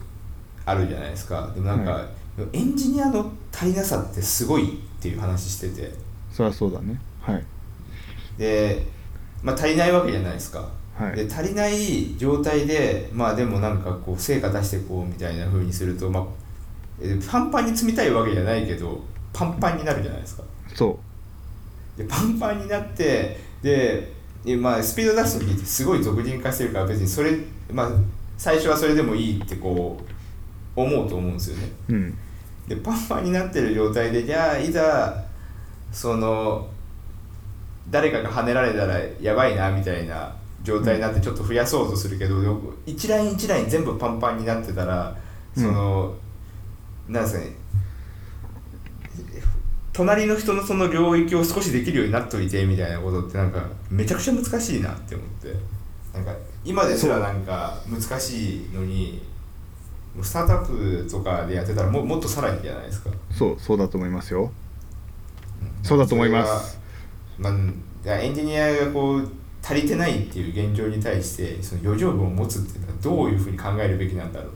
[0.65, 1.51] あるじゃないですか。
[1.55, 2.07] でもなんか、は
[2.53, 5.93] エンジニアの足りなさってすごいっていう話してて。
[6.33, 6.99] そりゃそうだね。
[7.21, 7.45] はい。
[8.39, 8.87] で、
[9.43, 10.69] まあ、足りないわけじゃないですか、
[10.99, 11.17] はい。
[11.17, 16.25] で足りない状態でまあでもなんかこう成果出していこうみたいな風にすると、まあ、
[17.01, 19.01] えパンパンに積みたいわけじゃないけど
[19.33, 20.43] パンパンになるじゃないですか。
[20.75, 20.99] そ
[21.97, 24.13] でパンパンになってで
[24.45, 27.33] えまあスピード出す時ってすごい俗人化してるから別にそれ
[27.71, 27.91] まあ
[28.39, 29.99] 最初はそれでもいいってこ
[30.77, 31.73] う思うと思うんですよね。
[31.89, 32.19] ううん。
[32.69, 35.25] でパンパンになってる状態でじゃあいざ
[35.93, 36.69] その
[37.91, 40.35] 誰かが跳ねられたらやばいなみたいな
[40.67, 42.35] 状態になってちょっと増やそうとするけど、
[42.85, 45.17] 一ライン一ライン全部パンパンになってたら
[45.55, 46.13] その、
[47.09, 47.53] なんですかね
[49.93, 55.55] 隣の人のその領域を少しできるようになっといてみたいなことってなんかめちゃくちゃ難しいなって思って。
[56.13, 59.23] なんか今ですらなんか難しいのに
[60.23, 63.11] スタートアップとかでやってたらももっとさらにじゃないですか。
[63.31, 64.51] そうそうだと思いますよ。
[65.83, 66.81] そうだと思います。
[67.39, 67.53] まあ
[68.15, 69.31] エンジニアがこう
[69.69, 74.51] 足りてないっていう現状に対してその余剰分を持つっていうのはどういうふうに考えるべきなんだろ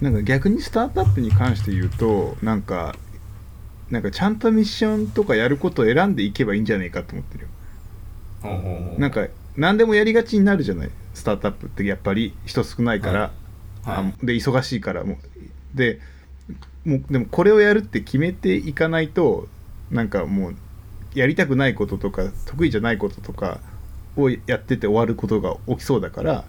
[0.00, 0.04] う？
[0.04, 2.94] なんか逆にスタートアップに関して言うとなんか
[3.90, 7.50] なんかちゃんとミッションとかやることを選んでいけばいいんじゃないかと思ってるよ。
[8.42, 9.00] ほうほうほう。
[9.00, 10.90] なんか何でもやりがちになるじゃない？
[11.12, 13.96] スタートアップってやっぱり人少ないから、はい。
[13.96, 14.14] はい。
[14.20, 15.14] あで忙しいからも。
[15.14, 15.98] うで
[16.84, 19.48] もうでもこれをやるって決めていかないと
[19.90, 20.54] なんかもう
[21.14, 23.60] やりたくないこととか得意じゃないこととか
[24.16, 26.44] をやってて終わることが起きそうだから、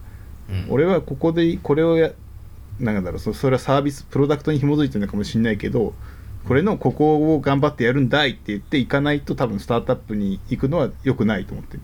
[0.50, 0.66] うん。
[0.70, 2.12] 俺はここでこれをや
[2.80, 5.94] なんだろうそそれはサービスプロダクトに紐づいてるのかもしれないけど
[6.48, 11.82] これのここを頑張ってやるんだいって言っていかないと多分スタートアップに行くのは良くないと思ってる。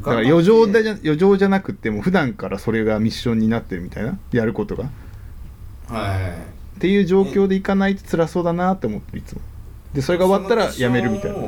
[0.00, 4.84] だから余剰でじゃ余剰じゃなくても普段からそれがミッションになってるみたいなやることが。
[4.84, 4.88] っ
[5.88, 6.16] は
[6.76, 6.80] い。
[6.80, 9.40] ていう状況でいかないと辛そうだなって思ってるいつも。
[9.94, 11.38] でそれが終わったらやめるみたいな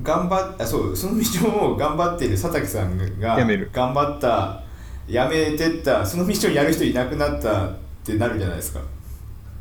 [0.00, 3.70] 頑張っあそうそのミッションを頑張っている佐竹さんがやめる。
[3.72, 4.62] 頑張った
[5.06, 8.80] やめてったそのミッションやる人いなくなったってなるじゃないですか。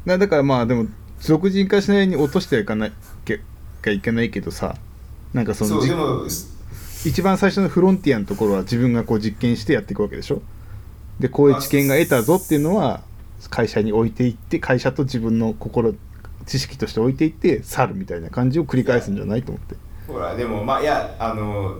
[0.05, 0.87] だだからまあでも
[1.19, 2.91] 俗人化しないように落としてはいかない
[3.25, 3.41] け
[3.81, 4.75] がいけないけどさ
[5.33, 6.25] なんかそのじそうでも
[7.05, 10.41] 一番最初のフロンティアのところは自分がこう実験してやっていくわけでしょ。
[11.19, 13.01] でこういう知見が得たぞっていうのは
[13.49, 15.93] 会社に置いていって会社と自分の心
[16.45, 19.75] 知識として置いていって去るみたいな感じを繰り返すんじゃないと思って
[20.07, 21.79] ほらでもまあいやあの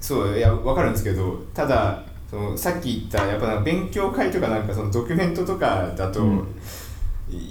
[0.00, 6.46] そういや分かるんですけどただそのさっき言ったやっぱなんか勉強会とかなんかそのドキュメントとかだと、うん。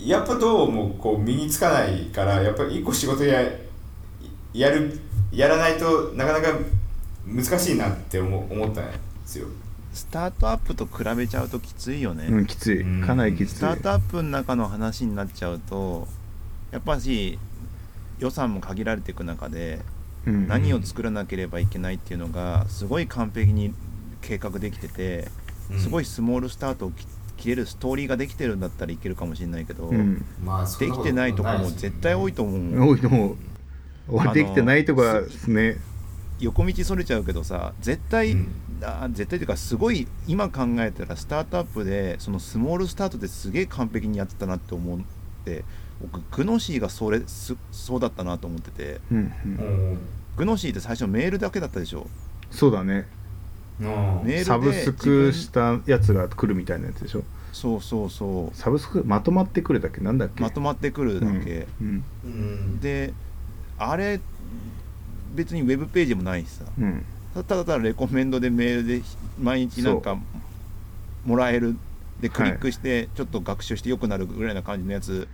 [0.05, 3.41] やっぱどうもこう身につかないからやっぱり一個仕事や
[4.53, 4.99] やる
[5.31, 6.57] やらないとなかなか
[7.25, 8.93] 難しいなって思思ったんで
[9.25, 9.47] すよ。
[9.93, 12.81] スタートアップと比べちゃうときついよね、うんきつい。
[12.81, 13.05] うん。
[13.05, 13.55] かなりきつい。
[13.55, 16.07] スタートアップの中の話になっちゃうと
[16.71, 17.39] やっぱし
[18.19, 19.94] 予算も限られていく中でうん
[20.25, 23.73] 何を作らなければいけないっていうのがすごい完璧に
[24.21, 25.27] 計画できてて
[25.77, 27.05] すごいスモールスタートをき
[27.37, 30.25] 切れるストーリーができてるんだったらいけるかもしれないけど、うん。
[30.43, 32.89] まあそんできてないとこも絶対多いと思う。
[32.89, 33.35] 多いと思う。
[34.07, 35.77] 俺できてないとかですね。
[36.39, 38.47] 横道それちゃうけどさ絶対、うん。
[38.83, 44.99] あ絶対というかすごい今考えたらスタートアップでそのスモールスタートですげえ完璧にやってたなって思っ
[45.45, 45.63] て
[46.01, 48.99] 僕グノシーがそれすそうだったなと思ってて。
[49.11, 49.93] うんううん。
[49.93, 49.97] ん
[50.37, 52.07] グノシーって最初メールだけだったでしょ。
[52.51, 53.07] そうだね。
[53.79, 57.23] うんメールでサブスクしたやつが来るみたいなやつでしょ。
[57.53, 60.01] そうそうそサブスクまとまってくるだっけ？
[60.01, 60.39] なんだっけ？
[60.39, 62.79] うまとまってくるだけ、うんうん。
[62.81, 63.13] で
[63.77, 64.19] あれ
[65.33, 66.65] 別にウェブページもないしさ。
[66.77, 67.05] うん。
[67.33, 69.01] ただただレコメンドでメールで
[69.41, 70.17] 毎日なんか
[71.25, 71.77] もらえる。
[72.19, 75.27] でクリックしてちょっと学習して良くなるぐらいな感じのやつ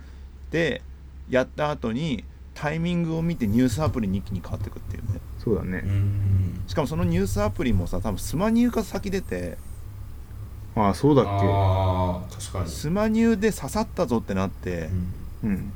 [0.52, 0.82] で
[1.28, 2.24] やった後に
[2.54, 5.20] タイミングを見てニュースアプリに一気に変わっていくっていうね。
[5.42, 5.82] そうだね。
[5.84, 6.62] うん。
[6.66, 9.56] しかもそのニュースアプリもさ多分スマニューが先出て
[10.76, 12.68] ああそうだっああ確かに。
[12.68, 14.90] スマニューで刺さったぞってなって
[15.42, 15.72] けうん。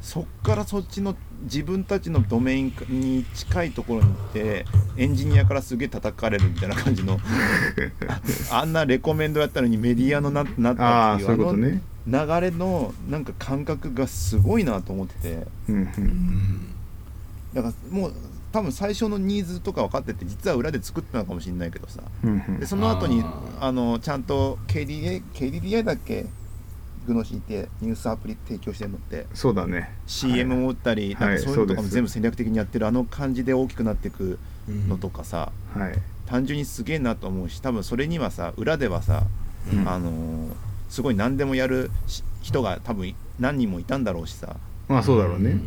[0.00, 4.66] そっからそっちの自分たちのドメインに近いところに行って
[4.96, 7.18] エンジニアからすげえ叩かれるみたいな感じの
[8.50, 11.52] あ あんなレコメンドやったのにメディアのななったっていうあの
[12.06, 15.46] 流れのなんか感覚がすごいなと思ってて。
[17.54, 18.12] だからもう
[18.52, 22.00] 多分最初のニーズとか分かってて実は裏で作ってたのかもしれないけどさ。
[22.58, 26.26] でその後にああのちゃんと KDDI だっけ？
[27.06, 29.26] グノシーってニュースアプリ提供してるのって。
[29.34, 29.94] そうだね。
[30.06, 31.28] CM も打ったり、はい。
[31.28, 34.38] なんかそういうのとかも全部戦略的にやってるあの感じで大きくなっていく
[34.68, 34.88] うん。
[34.88, 35.94] のとかさ、はい。
[36.26, 39.24] 単純にすげえなと思うし多分それにはさ裏ではさ、
[39.72, 39.88] うん。
[39.88, 40.52] あのー
[40.88, 44.56] すごい何でもやるし人が多分何人もいたんだろうしさ。
[44.88, 45.60] まあそうだろうね。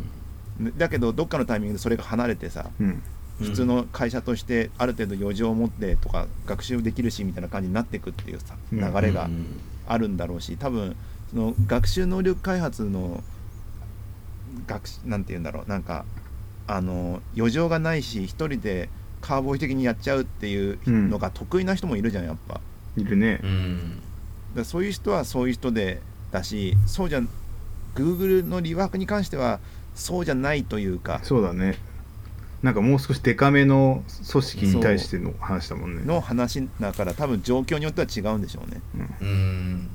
[0.76, 3.02] だけどどっかのタイミングでそれが離れてさうん。
[3.40, 8.78] 普通の会社としてある程度余剰を持ってとか学習できるしみたいな感じになっていくっていうさうん。
[8.80, 9.46] 流れがうん。
[9.88, 10.94] あるんだろうし多分
[11.34, 13.24] その学習能力開発の
[14.68, 16.04] 学習なんて言うんだろうなんか
[16.68, 18.88] あの余剰がないし一人で
[19.20, 22.60] カーボーイ的にやっちゃうっていうのが得意な人もいるじゃんやっぱ。
[22.96, 23.40] いるね。
[23.42, 24.00] うん。
[24.54, 27.22] らそういう人はそういう人でだしそうじゃ
[27.94, 29.60] Google のリワークに関しては
[29.94, 31.20] そうじゃないというか。
[31.24, 31.78] そうだね。
[32.62, 36.02] なんかもう少しデカめの組織に対しての話だもんね。
[36.04, 38.80] の話だから多分状況によっては違うんでしょうね。
[39.20, 39.88] うん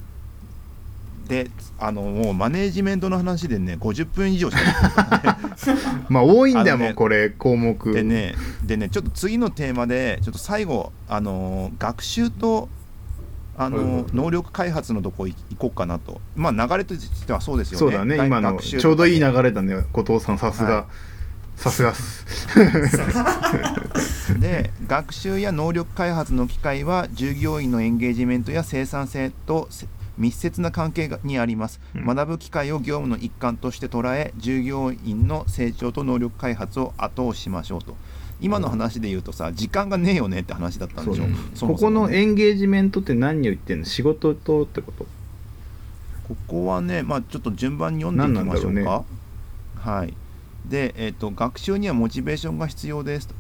[1.30, 5.38] であのもうマネージメントの話でね50分以上しか
[6.10, 7.94] まあ多いんだもんこれ項目。
[7.94, 8.34] でね
[8.66, 12.68] でねちょっと次のテーマでちょっと最後あのー学習と
[13.58, 14.06] あのーはいはい。
[14.14, 16.20] 能力開発のとこ行こうかなと。
[16.36, 17.80] まあ流れとしてはそうですよね。
[17.80, 20.40] そうだね大今のちょうどいい流れだね後藤さん。
[20.40, 20.86] さすはが
[21.56, 22.26] さすがっす。
[24.40, 29.86] で学習や能力開発の機会は従業員のエンゲージメントや生産性とせ
[30.20, 32.06] 密接な関係がにあります、うん。
[32.06, 37.96] 学ぶ機会を業務の一環として捉え従業員の成長と能力開発を後押ししましょうと。
[38.42, 41.24] 今の話で言うとさ時間がねえよねって話だったんでしょ？
[41.28, 41.36] ね。
[41.60, 43.86] ここのエンゲージメントって何を言ってんの？
[43.86, 45.06] 仕事とってこと？
[46.28, 48.92] ここはね、まあ、ちょっと順番に読んでいきましょう何なんだ
[49.82, 49.90] か。
[49.92, 50.14] はい。
[50.66, 53.34] で、えっ、と、学習にはモチベーションが必要ですと。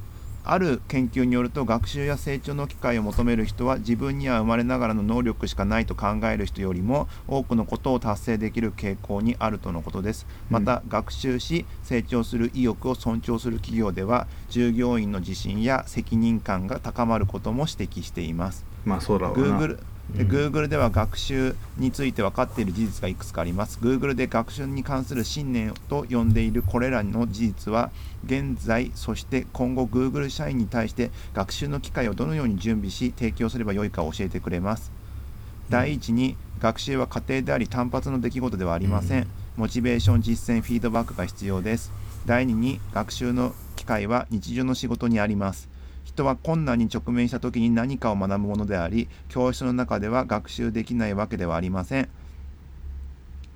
[0.52, 10.26] ある研究によると学習や成長の機会を求める人は自分には生まれながらの能力しかないと考える人よりも多くのことを達成できる傾向にあるとのことです。
[10.50, 18.66] また学習し成長する意欲を尊重する企業では従業員の自信や責任感が高まることも指摘しています。
[18.86, 19.60] まあそうだろうな。
[19.60, 19.78] Google
[20.16, 23.80] でうん Google では学習について分かっている事実がいくつかあります。
[23.82, 27.92] Google で学習に関する信念と呼んでいるこれらの事実は、
[28.26, 34.92] 現在、そして今後 Google 社員に対して学習の機会をどのように準備し提供すればよいかを教えてくれます。
[35.70, 39.24] 第一に、学習は過程であり単発の出来事ではありません。
[39.24, 39.28] うん
[39.60, 41.92] モチベーション、実践、フィードバックが必要です。
[42.26, 45.68] 第二に、学習の機会は日常の仕事にあります。
[46.20, 52.10] 人は困難に直面した時に何かを学ぶものであり教室の中では学習できないわけではありません、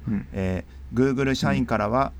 [0.07, 0.27] うん。
[0.31, 2.13] えー Google 社員からは、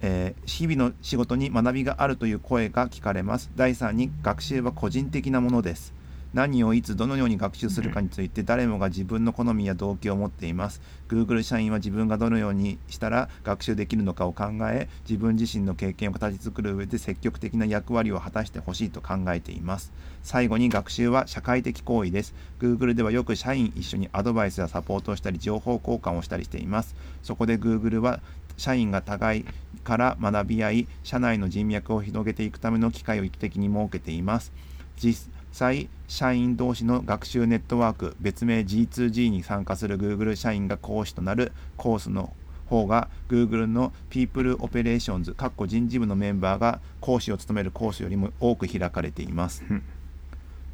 [0.00, 3.50] えー日々の仕事に学びがあるという声が聞かれます。
[3.56, 5.92] 第3に学習は個人的なものです
[6.34, 10.80] 何をいつどのように学習するかについて誰もが自分の好みや動機を持っています。
[11.08, 19.92] Google 社員は自分がどのようにしたら学習できるのかを考え自分自身の経験を形作る上で積極的な役割を果たしてほしいと考えています。
[20.22, 22.34] 最後に学習は社会的行為です。
[22.60, 26.94] Google ではよく社員一緒にアドバイスやサポートをしたり情報交換をしたりしています。
[27.22, 28.20] そこで Google は
[28.58, 29.44] 社員が互い
[29.84, 34.52] から学び合い社内の人脈を広げていくための機会を意図的に設けています。
[34.96, 42.32] 実際社員同士の学習ネットワーク別名 G2G に参加する Google 社員が講師となるコースの
[42.66, 49.64] 方が Google の People Operations 人事部のメンバーが講師を務めるコースよりも多く開かれています。
[49.68, 49.82] うん。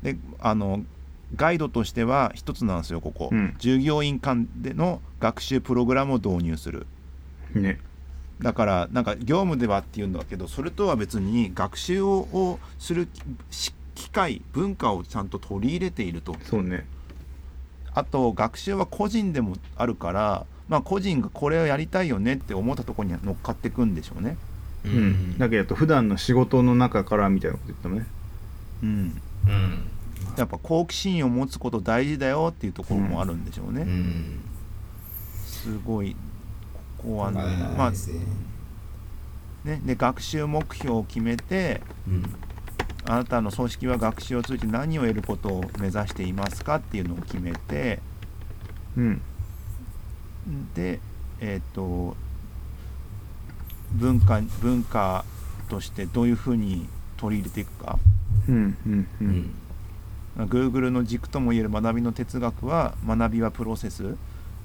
[0.03, 0.85] であの
[1.35, 3.57] ガイドとしては一つなんですよここ、うん。
[3.59, 6.87] 従業員間での学習プログラムを導入する。
[7.55, 7.80] ね。
[8.41, 13.09] だからなんか業務ではっていうんだけどそれとは別に学習ををする
[13.51, 16.37] し機会文化をちゃんと取り入れていると。
[16.43, 16.87] そうね。
[17.95, 24.37] あと学習は個人でもあるからまあ個人がこれをやりたいよねって思ったところに乗っかっていくんでしょうね。
[24.85, 25.39] ううん。
[25.39, 28.07] だけど普段の仕事の中からみたいなこと言ったもんね。
[28.83, 29.23] うん。
[29.47, 29.95] うん。
[30.37, 34.41] やっぱ好奇心を持つこと大事だよっていうところもあるんでしょうね、うん。
[35.45, 36.17] すごい
[36.99, 38.21] ここはねまあまあですね
[39.65, 42.35] ねで学習目標を決めてうん
[43.07, 48.01] あなたの組織は学習を通じて何を得ることを目指していますかっていうのを決めて
[48.97, 49.23] うん。
[50.75, 51.01] で
[51.41, 52.17] えっ、と
[53.93, 55.25] 文化文化
[55.69, 56.87] としてどういうふうに
[57.17, 57.99] 取り入れていくか。
[58.49, 59.55] うんうんううんん。
[60.49, 64.17] Google の軸ともいえる学びの哲学は学びはプロセス。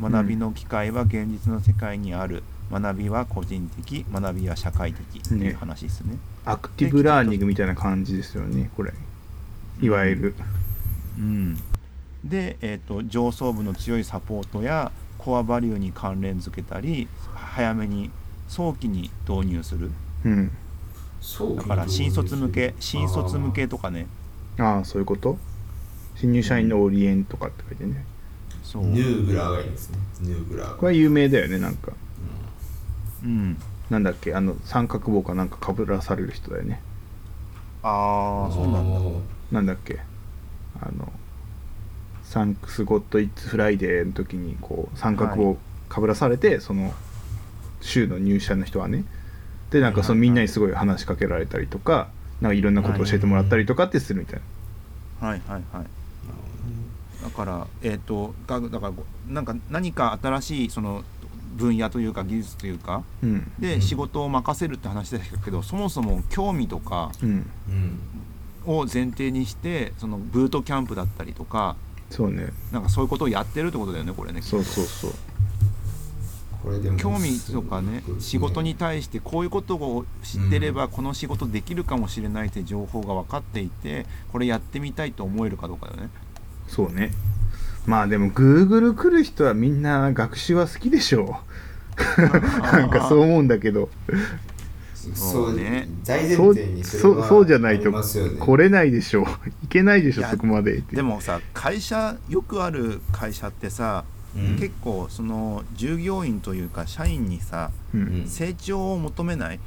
[0.02, 6.18] 学びの機会は現実の世界にある学びは個人的学びは社会的っていう話ですね。
[6.46, 8.94] アクティブラーニングみたいな感じですよねこれ。
[9.82, 10.36] いわゆる。
[11.18, 11.56] うん、
[12.24, 18.10] で、えー、と上層部の強いサポートやコアバリューに関連づけたり早めに
[18.48, 19.92] 早期に導入する。
[20.26, 20.52] うん。
[21.22, 24.08] そうだから新卒向け新卒向けとかね。
[24.58, 25.38] ああそういうこと？
[26.16, 28.06] 新入社員のオリエンとかって書いてね。
[28.64, 29.98] そう、ヌーグラーがいいですね。
[30.22, 31.92] ヌーグラーこれは有名だよねなんか
[33.24, 33.58] うん、
[33.90, 36.82] なんだっけあの三角帽かなんかかぶらされる人だよね。
[37.84, 39.00] ああそうなんだ。
[39.52, 40.00] なんだっけ
[40.82, 41.12] あの
[42.24, 46.94] Thanks God It's Friday の時にこう三角帽かぶらされて、その
[47.82, 49.04] 週の入社の人はね。
[49.72, 52.10] でなんかそのみんなにすごい話しかけられたりとか
[52.42, 54.42] なんかいろんなことを教えてもらったりとかってするみたい
[55.22, 55.86] な、はいはいはい。
[57.24, 61.04] だからえっ、とがだからごなんか何か新しいその
[61.56, 63.04] 分野というか技術というか。
[63.24, 63.30] うん。
[63.30, 63.52] うん。
[63.60, 67.12] で仕事を任せるって話でしたけどそもそも興味とか
[68.66, 71.76] を前提にしてそのブートキャンプだったりとか
[72.10, 72.50] そうね。
[72.72, 75.12] なんかそういうことをやってるってことだよねこれねそうそうそう。
[76.62, 86.10] これでも興味とかね仕事に対してこういうことを知ってればこの仕事できるかもしれないって情報が分かっていてこれやってみたいと思えるかどうかだよね。
[86.68, 87.14] そうね
[87.86, 91.40] まあでも Google 来る人はみんな学習は好きでしょ
[92.18, 92.22] う。
[92.62, 93.90] なんかそう思うんだけど。
[95.16, 95.88] そうね。
[96.06, 98.40] 大前そう提にそれそうはそうじゃないとありますよね。
[98.40, 99.26] 来れないでしょう。
[99.64, 100.96] いけないでしょそこまでって。
[100.96, 104.04] でもさ会社よくある会社ってさ、
[104.36, 104.60] うん。
[104.60, 108.02] 結構その従業員というか社員にさうん。
[108.02, 108.28] うん。
[108.28, 109.60] 成長を求めない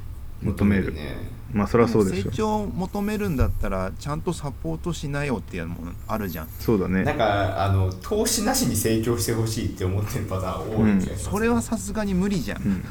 [0.43, 0.93] 求める。
[0.93, 2.31] ねまあそりゃそうでしょ。
[2.31, 6.47] 成長を求めるんだったらちゃんとサポートしなよっていうのもあるじゃん。
[6.59, 7.03] そうだね。
[7.03, 12.83] なんかあの投資なしに成長してほしいって思ってるパターン多い気がします、それはさすがに無理じゃん、うん。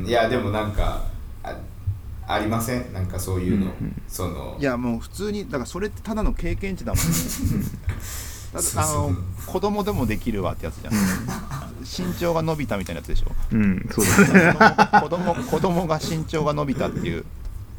[0.00, 0.06] うん。
[0.06, 1.04] いやでもなんか
[1.42, 1.56] あ
[2.26, 2.92] ありません？
[2.92, 4.02] なんかそういうの、うんうん。
[4.06, 4.54] その。
[4.60, 7.10] いやもう普通にだからそれってただの経験値だもんね
[8.52, 8.60] あ
[8.92, 9.14] の
[9.46, 10.94] 子供でもできるわってやつじゃん。
[11.82, 13.32] 身長が伸びたみたいなやつでしょ？
[13.52, 15.00] うんそうだね。
[15.00, 17.24] 子供子供が身長が伸びたっていう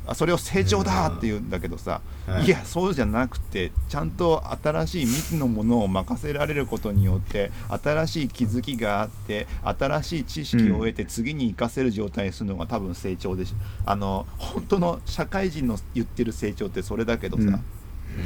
[0.07, 2.45] あそれを成長だって言うんだけどさ、はい。
[2.45, 13.53] いやそうじゃなくてちゃんと新しい未知のものを任せられることによって新しい気づきがあって新しい知識を得て次に生かせる状態にするのが多分成長でし
[13.85, 17.59] あの本当の社会人の言ってる成長ってそれだけどさ、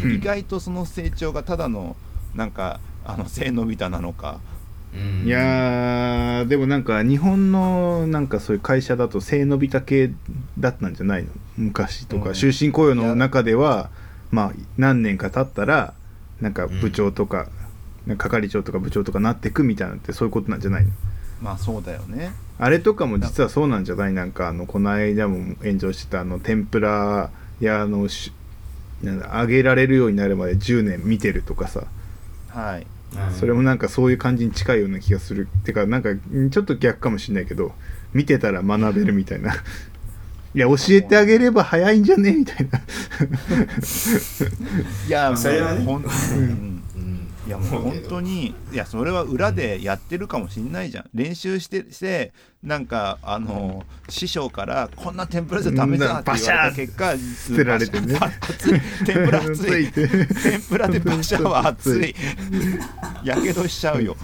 [0.03, 0.11] うん。
[0.13, 1.97] 意外とその成長がただの
[2.35, 4.39] なんかあの背伸びたなのか。
[4.93, 5.27] うん。
[5.27, 10.11] いやーでもなんか日本のなんかそういう会社だと背伸びた系
[10.59, 11.29] だったんじゃないの？
[11.57, 12.35] 昔とか、うん。
[12.35, 13.89] 終身雇用の中では
[14.31, 15.93] まあ何年か経ったら
[16.41, 17.47] なんか部長とか、
[18.05, 20.91] なんか係長とか部長とかなってくみたいなのってそういうことなんじゃないの？
[21.41, 22.33] まあそうだよね。
[22.57, 24.13] あれとかも実はそうなんじゃない？
[24.13, 27.29] なんかあのこの間も炎上してたあの天ぷら
[27.59, 28.31] 屋のし
[29.03, 31.83] なんだ揚げられるようになるまで10年見てるとかさ
[32.55, 32.73] はい。
[32.73, 32.87] はい。
[33.39, 35.47] それもなんかそういう感じに近いような気がする。
[35.63, 37.73] てかなんかんちょっと逆かもしれないけど
[38.13, 39.53] 見てたら学べるみたいな。
[40.55, 42.31] いや教えてあげれば早いんじゃね？
[42.33, 42.79] みたいな。
[45.07, 45.85] いやそれはね
[47.45, 51.09] いやもう本当にいやそれは裏でやってるかもしんないじゃん。
[51.13, 52.33] 練習してして
[52.63, 58.19] なんかあの師匠からこんな天ぷらじゃダメだって言われた結果捨てられてね。
[59.05, 59.91] 天ぷら 熱い。
[59.91, 62.15] 天ぷらでバシャは熱い。
[63.23, 64.17] やけどしちゃうよ。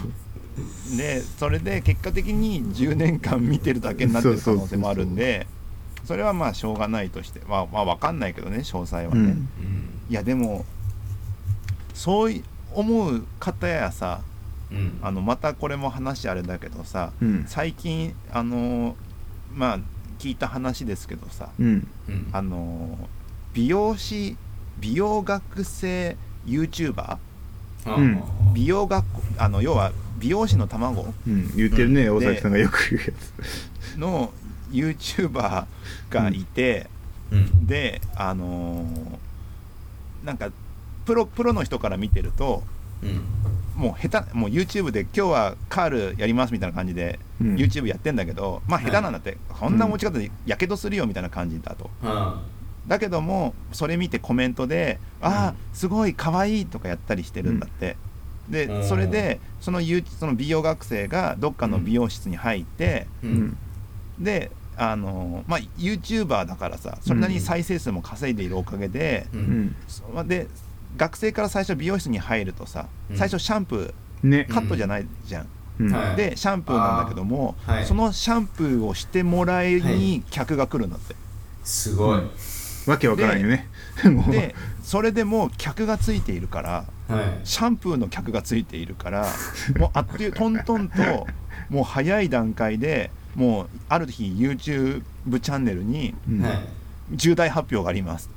[0.97, 5.47] でそれで結果的に10年間見てるだけになってる可能性もあるんで
[6.05, 9.47] それはまあしょうがないとしてまあまあ分かんないけどね詳細はね、うんうん。
[10.09, 10.65] いやでも
[11.93, 12.43] そうい
[12.73, 14.21] 思う方やさ
[14.71, 14.99] うん。
[15.01, 17.45] あのまたこれも話あれだけどさうん。
[17.47, 18.95] 最近あの
[19.53, 19.79] まあ
[20.19, 21.87] 聞いた話ですけどさうん。
[22.07, 22.27] うん。
[22.31, 22.97] あの
[23.53, 24.37] 美容師
[24.79, 26.15] 美容学生
[26.45, 27.17] YouTuber
[27.85, 28.23] うん。
[28.53, 31.13] 美容学校あの要は美容師の卵？
[31.27, 31.55] うん。
[31.55, 32.17] 言ってるね、うん。
[32.17, 33.07] 大崎さんがよく言うや
[33.95, 33.97] つ。
[33.97, 34.31] の
[34.71, 35.65] YouTuber
[36.11, 36.87] がいて、
[37.31, 37.65] うん。
[37.65, 38.85] であの
[40.23, 40.51] なんか
[41.11, 42.63] プロプロの人から見てると
[43.03, 43.21] うん。
[43.75, 47.55] もう下手もう YouTube で今日はカールやりますみたいな感じで、うん。
[47.55, 51.89] YouTube やってんだけどまあ下手なんだって、こんな持ち方でやけどするよみたいな感じだと。
[52.01, 52.41] あ
[52.87, 57.97] だけどもそれ見てコメントで「ああすごい可愛いとかやったりしてるんだって、
[58.47, 58.53] うん。
[58.53, 59.81] でそれでその
[60.17, 63.07] その美容学生がどっかの美容室に入って、
[64.17, 69.27] であのまあ YouTuber だからさそれなりに再生数も稼いでいるおかげで、
[70.25, 70.47] で
[70.97, 73.17] 学生から最初美容室に入るとさうん。
[73.17, 74.45] 最初シャンプね。
[74.49, 75.47] ーカットじゃないじゃん、
[75.79, 75.91] うん。
[75.91, 76.15] はい。
[76.15, 77.85] でシャンプーなんだけども、はい。
[77.85, 81.15] そのシャンプーをしてもらいに客が来るんだって、
[81.63, 82.31] すごい、うん。
[82.87, 83.67] わけわからんよね。
[84.05, 84.31] もう。
[84.31, 87.25] でそれでもう客がついているからはい。
[87.43, 89.27] シャンプーの客がついているから
[89.77, 91.27] もうあっというトントンと
[91.69, 95.01] もう早い段階でもうある日 YouTube
[95.39, 96.15] チャンネルに
[97.11, 98.29] 重大発表があります。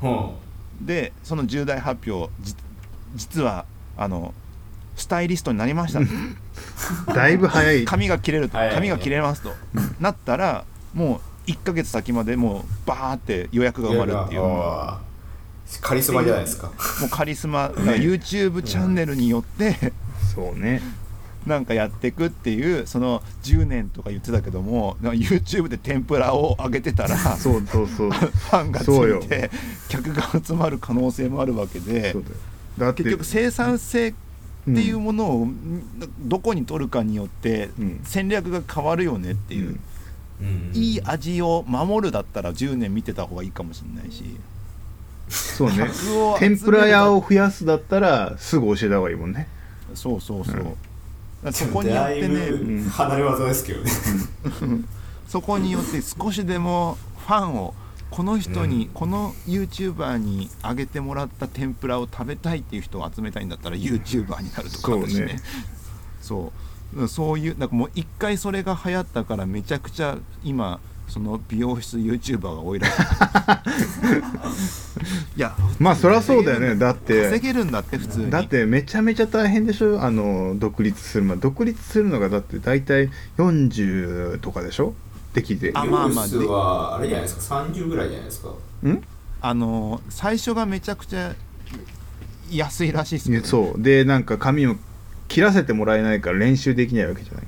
[0.00, 0.38] ほ
[0.80, 2.54] でその重大発表じ
[3.14, 3.66] 実は
[3.96, 4.34] あの
[4.96, 6.00] スタイリストになりました。
[7.12, 7.84] だいぶ早い。
[7.84, 9.52] 髪が切れると髪が切れますと。
[9.98, 10.64] なったら
[10.94, 14.42] もう1ヶ月先までもうバーって予約うが埋まるっていう。
[15.80, 16.70] カリスマじゃないですか。
[17.04, 19.92] うカリスマ YouTube チャンネルによって
[20.34, 20.82] そうね
[21.46, 28.10] なんかやっていくっていうその10年とか言ってたけども YouTube で天ぷらを揚げてたらフそうそうそう。
[28.10, 29.50] ァンがついて
[29.88, 32.14] 客が集まる可能性もあるわけで
[32.78, 34.14] 結局生産性っ
[34.66, 35.82] ていうものをん。
[36.28, 38.00] どこに取るかによってうん。
[38.04, 39.78] 戦略が変わるよねっていう、
[40.42, 40.70] うん。
[40.74, 44.36] いい味を守るだったら10年見てた方がいいかもしれないし。
[45.30, 45.88] そうね。
[46.38, 49.48] 天ぷら屋を増やすだったらすぐ教えた方がいいもんね。
[49.94, 50.74] そうそうそう、うん
[51.52, 53.90] そこによってねぶ離れ技ですけどね。
[55.26, 57.74] そこによって少しでもファンを
[58.10, 58.90] この人に、うん。
[58.92, 65.40] この YouTuber にあげてもらった天ぷらを食べたいっていう人を集めたいんだったら YouTuber になるとかあるしね。
[66.20, 66.52] そ
[66.96, 67.08] う。
[67.08, 70.80] そういうなんかもう一回それが流行ったからめちゃくちゃ今
[71.10, 72.94] その美容室 YouTuber が多いらしい。
[75.36, 76.76] いやまあそりゃそうだよね。
[76.76, 77.24] だって。
[77.24, 78.30] 稼げるんだって普通に。
[78.30, 80.00] だってめちゃめちゃ大変でしょ？
[80.02, 84.94] あの独立するまで独立するのがだって大体40とかでしょ？
[85.34, 85.72] できて。
[85.74, 86.26] あまあまあ。
[86.26, 88.48] ユースはあれじゃないですか？30ぐらいじゃないですか？
[88.86, 89.02] ん？
[89.42, 91.34] あの最初がめちゃくちゃ
[92.50, 93.40] 安いらしいですね。
[93.42, 93.82] そう。
[93.82, 94.76] でなんか髪を
[95.28, 97.44] 切らせてもらえないから練習できないわけじゃない。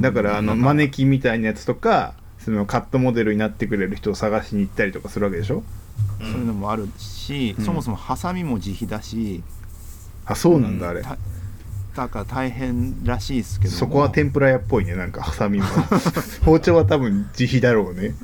[0.00, 0.60] だからあのうん。
[0.60, 2.14] マネキンみたいなやつとか
[2.44, 5.62] そのカットモデルになってくれる人を探しに行ったりとかするわけでしょ？
[6.20, 7.64] そういうのもあるし、うん。
[7.64, 9.42] そもそもハサミも自費だし
[10.26, 11.02] あそうなんだあれ。
[11.02, 11.16] た
[11.96, 13.78] だから大変らしいですけども。
[13.78, 15.66] そこは天ぷら屋っぽいねなんかハサミも。
[16.44, 18.14] 包丁は多分自費だろうね。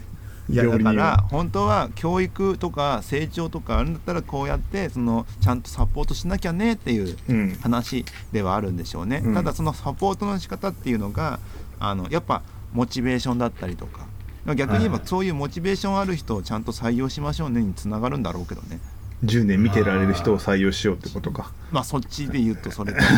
[0.48, 7.58] いやだから本当は教育とか成長とかあるんだったらこうやってそのちゃんとサポートしなきゃねっていううん。
[7.62, 9.34] 話ではあるんでしょうね、うん。
[9.34, 11.38] ただそのサポートの仕方っていうのが
[11.78, 12.42] あのやっぱ
[12.72, 14.06] モチベーションだったりとか。
[14.54, 15.06] 逆に言えばはい。
[15.06, 18.80] そういうモチベーションある人をちゃんと採用しましょうねにつながるんだろうけどね。
[19.24, 21.52] 10年見てられる人を採用しようってことか。
[21.70, 23.00] まあそっちで言うとそれで。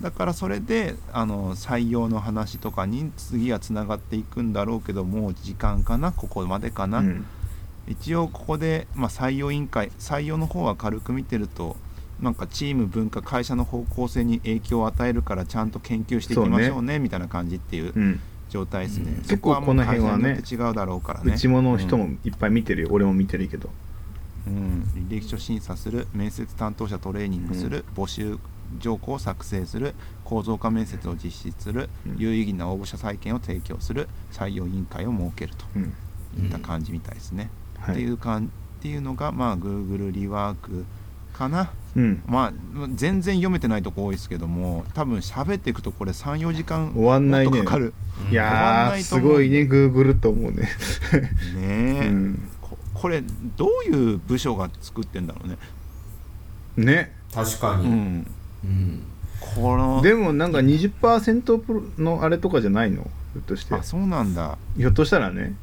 [0.00, 6.12] だからそれであの採用の話とかに次はつながっていくんだろうけどもう時間かな？
[6.12, 7.26] ここまでかな、うん。
[7.86, 11.76] 一応ここで、まあ、採用委員会採用の方は軽く見てると
[12.20, 18.20] なんかチーム文化会社の方向性に影響を与えるからちゃんと研究していきましょうねみたいな感じっていううん。
[18.50, 19.24] 状態ですね、うん。
[19.24, 21.32] そこはもう結構この辺はね会社によって違うだろうからね。
[21.34, 23.70] うちもの人もいっぱい見てるよ、俺も見てるけど。
[24.46, 28.38] うん、履歴書審査する面接担当者トレーニングする、募集
[28.80, 29.94] 条項を作成する
[30.24, 32.16] 構造化面接を実施する、うん。
[32.18, 35.94] 有意義な応募者採点を提供する採用委員会を設けるとうん。
[36.44, 37.94] いった感じみたいですね、はい。
[37.94, 38.48] っていうかんっ
[38.80, 40.84] ていうのがまあ Google リワーク
[41.40, 41.70] かな。
[41.96, 42.22] うん。
[42.26, 47.62] まあ全然読めてないとこ多いですけども多分喋っていくとこれ34時間終わんないね。
[47.62, 47.94] かかる。
[48.26, 49.32] うんいやーすないと思う。
[49.36, 50.58] ごいね Google と思うね。
[50.58, 50.68] ね
[52.04, 52.48] え、うん。
[52.60, 53.22] ここれ
[53.56, 55.56] どういう部署が作ってんだろうね。
[56.76, 57.12] ね。
[57.34, 58.26] 確かに、うん。
[58.64, 59.02] うん。
[59.40, 63.04] このでもなんか20%プロのあれとかじゃないの？
[63.32, 63.74] ひょっとして。
[63.74, 64.58] あそうなんだ。
[64.76, 65.54] ひょっとしたらね。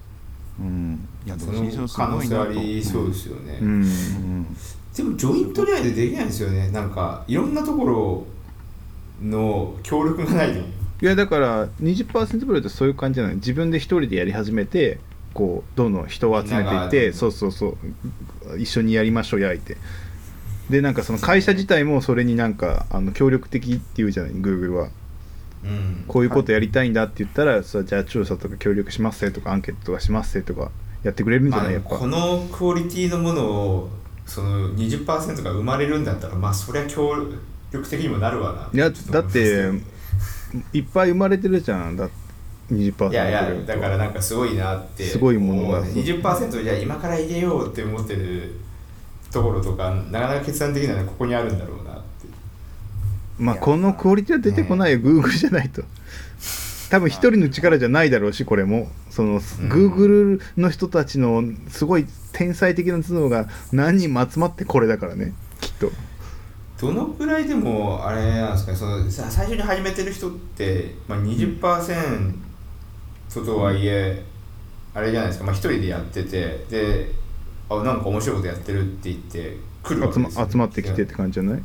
[0.60, 1.07] うん。
[1.27, 3.68] いやでそのも新書す可能性あごいなそうですよね、うん。
[3.68, 4.57] うん
[4.98, 6.69] でもジョイント恋愛でできないんですよね。
[6.72, 8.26] なんかいろんなところ
[9.24, 10.60] の協力がないと。
[10.60, 10.64] い
[11.02, 13.36] やだから20%プロってそういう感じじゃない？
[13.36, 14.99] 自分で一人でやり始めて
[15.34, 17.78] こうどんどん人を集めていってそうそうそ
[18.49, 18.57] う。
[18.60, 19.78] 一緒にやりましょうやいて。
[20.69, 24.90] でなんかその会社自体もそれになんかあの協力的っていうじゃない？Google は。
[25.64, 26.03] うん。
[26.07, 30.72] こういうことやりたいんだって言ったら、さじゃあ調査とか協力しますせとかアンケートとかしますせとか
[31.03, 31.90] やってくれるんじゃまあないやっぱ。
[31.90, 33.90] このクオリティのものを
[34.28, 37.16] その20%が生まれるんだったらまあそりゃ協
[37.72, 38.70] 力的にもなるわな。
[38.72, 39.72] いやだって
[40.74, 41.95] いっぱい生まれてるじゃん。
[41.95, 42.10] だ
[42.72, 45.80] 20%いやいやだからなんかすごいなってすごいものが。
[45.80, 48.60] う20%じゃあ今から入れようって思ってる
[49.32, 52.04] ところとかなかなか決断できないのはここにあるんだろうなって。
[53.40, 54.99] まあこのクオリティは出てこないよ。
[54.99, 55.84] Google じゃないと
[56.89, 58.89] 多分一人の力じゃないだろうしこれも。
[59.09, 65.91] その Google の人たちのすごい天才的な頭脳が何人も集まってこれだからねきっと。
[66.80, 68.77] どのくらいでもあれなんですかね。
[68.77, 72.34] そのさ最初に始めてる人って、まあ、20%
[73.45, 74.23] とはいえ、
[74.93, 77.11] あれじゃないですか、まあ、一人でやっててで
[77.69, 80.47] あなんか面白いことやってるって言って来るわけですよ。
[80.49, 81.64] 集まってきてって感じじゃない？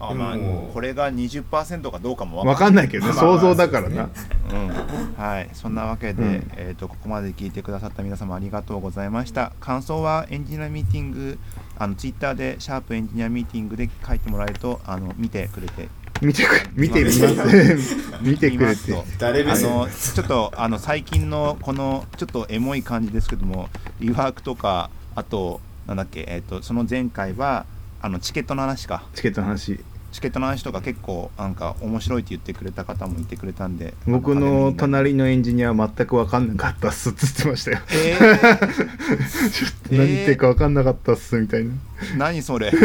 [0.00, 0.36] あまあ
[0.72, 2.88] これが20%かどうかも分かんない。
[2.88, 3.12] けどね。
[3.12, 4.08] 想像だからな、
[4.52, 4.68] うん。
[5.16, 6.50] はい、そんなわけで、うん。
[6.56, 9.52] えー、とここまで聞いてくださった皆様ありがとうございました。
[9.60, 11.38] 感想はエンジニアミーティング
[11.78, 15.88] あのツイッターで「シャープエンジニアミーティング」で書いてもらえるとあの見てくれて。
[16.20, 17.96] 見てくれ見てみます。
[18.22, 18.56] 見てくれて。
[18.56, 18.88] 見ます。
[18.88, 23.68] とあ誰目線のちょっとあの最近のこのちょっとエモい感じですけども
[24.00, 27.66] リワークとかあとなんだっけ、えー、とその前回は
[28.00, 29.02] あのチケットの話か。
[29.14, 29.80] チケットの話。
[30.10, 33.94] チケットの話とか結構なんか面白いって言ってくれた方もいてくれたんで。
[34.06, 37.78] 僕のあ隣のエンジニアは全く分かんなかったっすっつってましたよ。
[37.92, 41.72] えー、 何言ってるか分かんなかったっすみたいな、
[42.16, 42.72] 何それ？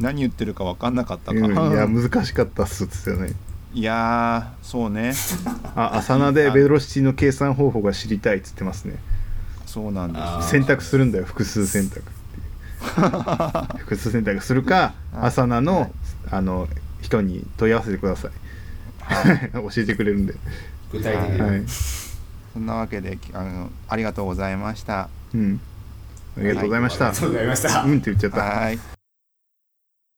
[0.00, 3.32] 何言ってるか分かんなかったか、うん、いや難しかったっすっつってたね。
[3.74, 5.12] いやーそうね。
[5.76, 8.96] あ朝名でベロシティの計算方法が知りたいっつってますね。
[9.66, 10.50] そうなんです。
[10.50, 12.02] 選択するんだよ複数選択
[12.78, 15.90] 複数選択するかはい朝名の,、はい。
[16.30, 16.68] あの
[17.00, 18.30] 人に問い合わせてください。
[19.52, 20.34] 教えてくれるんで、
[20.92, 21.62] 具体的に、はい。
[22.52, 25.08] そんなわけであのありがとうございました。
[25.34, 25.60] うん、
[26.36, 28.97] ありがとうございました、ありがとうございました、うんって言っちゃった、はい